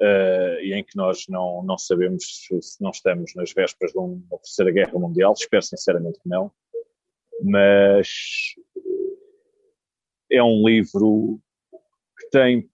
uh, 0.00 0.60
e 0.60 0.74
em 0.74 0.84
que 0.84 0.96
nós 0.96 1.26
não, 1.28 1.62
não 1.62 1.78
sabemos 1.78 2.24
se 2.60 2.82
não 2.82 2.90
estamos 2.90 3.34
nas 3.34 3.52
vésperas 3.52 3.92
de 3.92 3.98
uma 3.98 4.38
terceira 4.38 4.70
guerra 4.70 4.98
mundial, 4.98 5.32
espero 5.32 5.62
sinceramente 5.62 6.20
que 6.20 6.28
não, 6.28 6.52
mas 7.42 8.54
é 10.30 10.42
um 10.42 10.66
livro 10.66 11.40
que 12.18 12.28
tem 12.30 12.70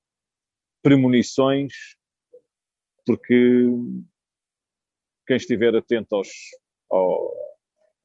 premonições, 0.83 1.73
porque 3.05 3.64
quem 5.26 5.36
estiver 5.36 5.74
atento 5.74 6.14
aos, 6.14 6.28
ao, 6.90 7.34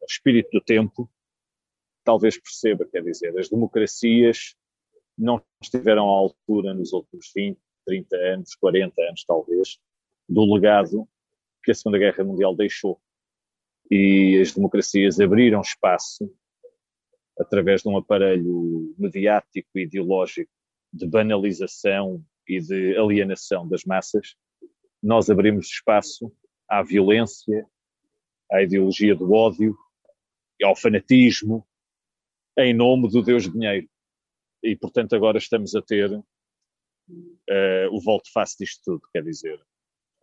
ao 0.02 0.08
espírito 0.08 0.50
do 0.52 0.62
tempo 0.62 1.10
talvez 2.04 2.38
perceba, 2.38 2.86
quer 2.86 3.04
dizer, 3.04 3.38
as 3.38 3.50
democracias 3.50 4.56
não 5.18 5.42
estiveram 5.62 6.10
à 6.10 6.18
altura 6.18 6.74
nos 6.74 6.94
últimos 6.94 7.32
20, 7.36 7.60
30 7.86 8.16
anos, 8.16 8.56
40 8.56 9.02
anos 9.04 9.24
talvez, 9.26 9.80
do 10.28 10.52
legado 10.54 11.08
que 11.64 11.72
a 11.72 11.76
Segunda 11.76 12.00
Guerra 12.00 12.24
Mundial 12.24 12.56
deixou. 12.56 13.00
E 13.90 14.40
as 14.42 14.54
democracias 14.54 15.20
abriram 15.20 15.62
espaço, 15.62 16.34
através 17.38 17.84
de 17.84 17.90
um 17.90 17.98
aparelho 17.98 18.96
mediático 18.98 19.70
e 19.76 19.84
ideológico 19.84 20.52
de 20.92 21.08
banalização 21.08 22.24
e 22.48 22.60
de 22.60 22.98
alienação 22.98 23.68
das 23.68 23.84
massas, 23.84 24.36
nós 25.02 25.30
abrimos 25.30 25.68
espaço 25.68 26.32
à 26.72 26.82
violência, 26.82 27.68
à 28.50 28.64
ideologia 28.64 29.14
do 29.14 29.34
ódio, 29.34 29.78
ao 30.64 30.74
fanatismo, 30.74 31.68
em 32.58 32.74
nome 32.74 33.10
do 33.10 33.22
Deus 33.22 33.52
dinheiro. 33.52 33.90
E, 34.64 34.78
portanto, 34.78 35.14
agora 35.14 35.38
estamos 35.38 35.76
a 35.76 35.82
ter 35.82 36.10
uh, 36.14 36.24
o 37.92 38.00
volte-face 38.00 38.56
disto 38.58 38.82
tudo, 38.86 39.02
quer 39.12 39.22
dizer. 39.22 39.60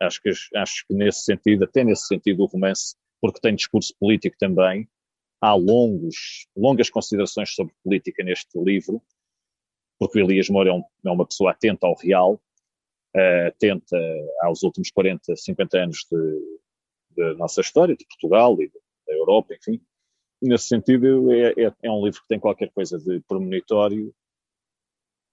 Acho 0.01 0.19
que, 0.23 0.31
acho 0.55 0.87
que 0.87 0.93
nesse 0.95 1.23
sentido, 1.23 1.65
até 1.65 1.83
nesse 1.83 2.07
sentido, 2.07 2.41
o 2.41 2.47
romance, 2.47 2.95
porque 3.21 3.41
tem 3.41 3.53
discurso 3.53 3.93
político 3.99 4.35
também, 4.39 4.89
há 5.39 5.53
longos, 5.53 6.47
longas 6.57 6.89
considerações 6.89 7.53
sobre 7.53 7.75
política 7.83 8.23
neste 8.23 8.57
livro, 8.59 9.03
porque 9.99 10.19
o 10.19 10.25
Elias 10.25 10.49
Moura 10.49 10.71
é, 10.71 10.73
um, 10.73 10.83
é 11.05 11.11
uma 11.11 11.27
pessoa 11.27 11.51
atenta 11.51 11.85
ao 11.85 11.95
real, 11.95 12.41
uh, 13.15 13.47
atenta 13.47 13.97
aos 14.41 14.63
últimos 14.63 14.91
40, 14.91 15.35
50 15.35 15.77
anos 15.77 16.05
de 16.09 17.33
nossa 17.35 17.61
história, 17.61 17.95
de 17.95 18.05
Portugal 18.05 18.55
e 18.61 18.67
da 19.07 19.13
Europa, 19.13 19.53
enfim. 19.53 19.81
Nesse 20.41 20.67
sentido, 20.67 21.31
é, 21.33 21.53
é, 21.57 21.73
é, 21.83 21.91
um 21.91 22.05
livro 22.05 22.21
que 22.21 22.27
tem 22.27 22.39
qualquer 22.39 22.69
coisa 22.71 22.97
de 22.97 23.19
premonitório 23.27 24.13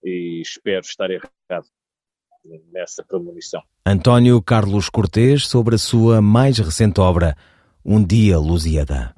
e 0.03 0.41
espero 0.41 0.81
estar 0.81 1.09
errado 1.11 1.67
nessa 2.73 3.05
premonição. 3.05 3.62
António 3.85 4.41
Carlos 4.43 4.89
Cortês 4.89 5.47
sobre 5.47 5.77
a 5.77 5.79
sua 5.79 6.21
mais 6.21 6.59
recente 6.59 7.01
obra, 7.01 7.37
Um 7.85 8.05
Dia 8.05 8.39
Lusíada. 8.39 9.15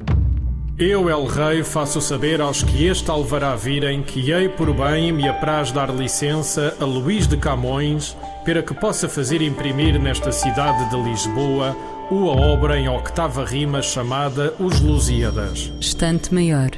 Eu, 0.81 1.11
El 1.11 1.27
Rei, 1.27 1.65
faço 1.65 2.01
saber 2.01 2.41
aos 2.41 2.63
que 2.63 2.87
este 2.87 3.11
alvará 3.11 3.57
virem 3.57 4.01
que 4.01 4.31
hei 4.31 4.49
por 4.49 4.73
bem 4.73 5.11
me 5.11 5.29
apraz 5.29 5.73
dar 5.73 5.93
licença 5.93 6.73
a 6.79 6.85
Luís 6.85 7.27
de 7.27 7.37
Camões 7.37 8.17
para 8.45 8.63
que 8.63 8.73
possa 8.73 9.09
fazer 9.09 9.43
imprimir 9.43 10.01
nesta 10.01 10.31
cidade 10.31 10.89
de 10.89 11.03
Lisboa 11.03 11.77
uma 12.09 12.31
obra 12.31 12.79
em 12.79 12.89
octava 12.89 13.45
rima 13.45 13.83
chamada 13.83 14.55
Os 14.61 14.81
Lusíadas. 14.81 15.73
Estante 15.81 16.33
Maior, 16.33 16.71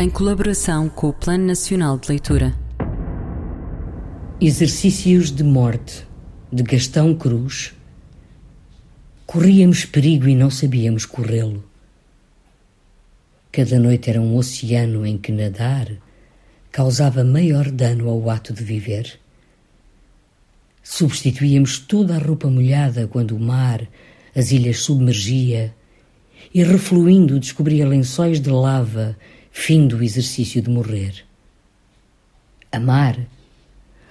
em 0.00 0.10
colaboração 0.10 0.88
com 0.88 1.10
o 1.10 1.12
Plano 1.12 1.46
Nacional 1.46 1.96
de 1.98 2.08
Leitura. 2.08 2.56
Exercícios 4.40 5.30
de 5.30 5.44
morte 5.44 6.04
de 6.52 6.64
Gastão 6.64 7.14
Cruz. 7.14 7.72
Corríamos 9.24 9.84
perigo 9.84 10.28
e 10.28 10.34
não 10.34 10.50
sabíamos 10.50 11.06
corrê-lo. 11.06 11.62
Cada 13.56 13.78
noite 13.78 14.10
era 14.10 14.20
um 14.20 14.36
oceano 14.36 15.06
em 15.06 15.16
que 15.16 15.32
nadar 15.32 15.90
causava 16.70 17.24
maior 17.24 17.70
dano 17.70 18.10
ao 18.10 18.28
ato 18.28 18.52
de 18.52 18.62
viver. 18.62 19.18
Substituíamos 20.82 21.78
toda 21.78 22.16
a 22.16 22.18
roupa 22.18 22.50
molhada 22.50 23.08
quando 23.08 23.34
o 23.34 23.40
mar 23.40 23.88
as 24.34 24.50
ilhas 24.52 24.80
submergia 24.80 25.74
e, 26.52 26.62
refluindo, 26.62 27.40
descobria 27.40 27.88
lençóis 27.88 28.40
de 28.40 28.50
lava, 28.50 29.16
fim 29.50 29.88
do 29.88 30.02
exercício 30.02 30.60
de 30.60 30.68
morrer. 30.68 31.24
Amar 32.70 33.18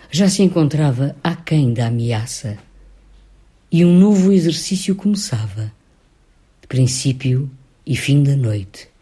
já 0.10 0.28
se 0.28 0.42
encontrava 0.42 1.16
aquém 1.24 1.72
da 1.72 1.86
ameaça 1.86 2.58
e 3.72 3.86
um 3.86 3.96
novo 3.96 4.32
exercício 4.32 4.96
começava, 4.96 5.72
de 6.64 6.68
princípio 6.68 7.48
e 7.86 7.96
fim 7.96 8.24
da 8.24 8.36
noite. 8.36 8.95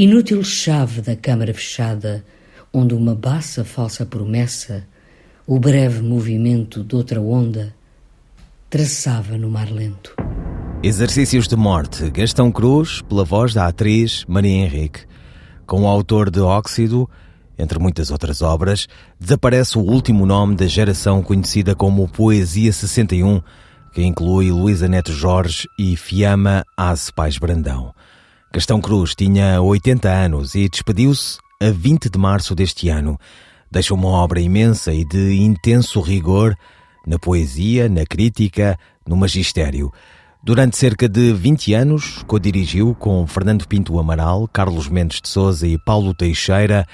Inútil 0.00 0.42
chave 0.42 1.02
da 1.02 1.14
câmara 1.14 1.52
fechada, 1.52 2.24
onde 2.72 2.94
uma 2.94 3.14
baça 3.14 3.66
falsa 3.66 4.06
promessa, 4.06 4.82
o 5.46 5.58
breve 5.58 6.00
movimento 6.00 6.82
de 6.82 6.96
outra 6.96 7.20
onda, 7.20 7.74
traçava 8.70 9.36
no 9.36 9.50
mar 9.50 9.70
lento. 9.70 10.14
Exercícios 10.82 11.46
de 11.46 11.54
Morte, 11.54 12.10
Gastão 12.10 12.50
Cruz, 12.50 13.02
pela 13.02 13.26
voz 13.26 13.52
da 13.52 13.66
atriz 13.66 14.24
Maria 14.26 14.64
Henrique. 14.64 15.00
Com 15.66 15.82
o 15.82 15.86
autor 15.86 16.30
de 16.30 16.40
Óxido, 16.40 17.06
entre 17.58 17.78
muitas 17.78 18.10
outras 18.10 18.40
obras, 18.40 18.88
desaparece 19.20 19.76
o 19.76 19.82
último 19.82 20.24
nome 20.24 20.56
da 20.56 20.66
geração 20.66 21.22
conhecida 21.22 21.74
como 21.74 22.08
Poesia 22.08 22.72
61, 22.72 23.42
que 23.92 24.02
inclui 24.02 24.50
Luísa 24.50 24.88
Neto 24.88 25.12
Jorge 25.12 25.68
e 25.78 25.94
Fiamma 25.94 26.64
Aze 26.74 27.12
Pais 27.12 27.36
Brandão. 27.36 27.92
Gastão 28.52 28.80
Cruz 28.80 29.14
tinha 29.14 29.62
80 29.62 30.08
anos 30.08 30.56
e 30.56 30.68
despediu-se 30.68 31.38
a 31.62 31.70
20 31.70 32.10
de 32.10 32.18
março 32.18 32.52
deste 32.52 32.88
ano. 32.88 33.16
Deixa 33.70 33.94
uma 33.94 34.08
obra 34.08 34.40
imensa 34.40 34.92
e 34.92 35.04
de 35.04 35.36
intenso 35.40 36.00
rigor 36.00 36.56
na 37.06 37.16
poesia, 37.16 37.88
na 37.88 38.04
crítica, 38.04 38.76
no 39.06 39.16
magistério. 39.16 39.92
Durante 40.42 40.76
cerca 40.76 41.08
de 41.08 41.32
20 41.32 41.74
anos, 41.74 42.24
co-dirigiu 42.26 42.92
com 42.92 43.24
Fernando 43.24 43.68
Pinto 43.68 43.96
Amaral, 44.00 44.48
Carlos 44.48 44.88
Mendes 44.88 45.20
de 45.20 45.28
Souza 45.28 45.68
e 45.68 45.78
Paulo 45.78 46.12
Teixeira 46.12 46.88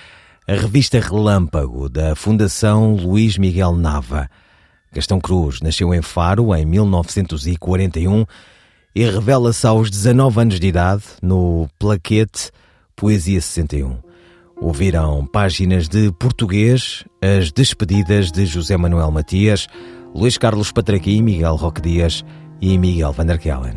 a 0.47 0.53
revista 0.53 1.01
Relâmpago 1.01 1.89
da 1.89 2.15
Fundação 2.15 2.95
Luís 2.95 3.39
Miguel 3.39 3.75
Nava. 3.75 4.29
Gastão 4.93 5.19
Cruz 5.19 5.63
nasceu 5.63 5.95
em 5.95 6.03
Faro 6.03 6.55
em 6.55 6.67
1941 6.67 8.27
e 8.97 9.05
revela-se 9.05 9.67
aos 9.67 9.91
19 9.91 10.41
anos 10.41 10.59
de 10.59 10.69
idade 10.69 11.03
no 11.21 11.69
Plaquete 11.79 12.51
Poesia 12.97 13.43
61. 13.43 13.99
Ouviram 14.59 15.27
páginas 15.27 15.87
de 15.87 16.11
português, 16.13 17.05
as 17.21 17.53
despedidas 17.53 18.33
de 18.33 18.47
José 18.47 18.75
Manuel 18.79 19.11
Matias, 19.11 19.67
Luís 20.15 20.39
Carlos 20.39 20.73
Patraqui, 20.73 21.21
Miguel 21.21 21.57
Roque 21.57 21.83
Dias 21.83 22.25
e 22.59 22.79
Miguel 22.79 23.13
van 23.13 23.27
der 23.27 23.39
Kellen. 23.39 23.75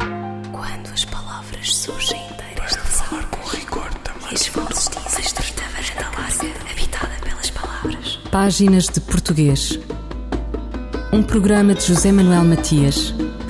Quando 0.53 0.89
as 0.93 1.03
palavras 1.03 1.75
surgem 1.75 2.21
inteiras 2.31 2.71
de 2.71 2.77
falar 2.77 3.25
com 3.25 3.45
rigor 3.49 3.93
também. 3.95 4.31
E 4.31 4.35
as 4.35 4.47
vozes 4.47 4.89
dizem 5.05 5.25
estreita 5.25 5.63
varanda 5.63 6.17
larga, 6.17 6.71
habitada 6.71 7.15
pelas 7.21 7.49
palavras. 7.49 8.19
Páginas 8.31 8.85
de 8.85 9.01
Português. 9.01 9.77
Um 11.11 11.21
programa 11.21 11.73
de 11.73 11.85
José 11.85 12.09
Manuel 12.09 12.45
Matias, 12.45 13.13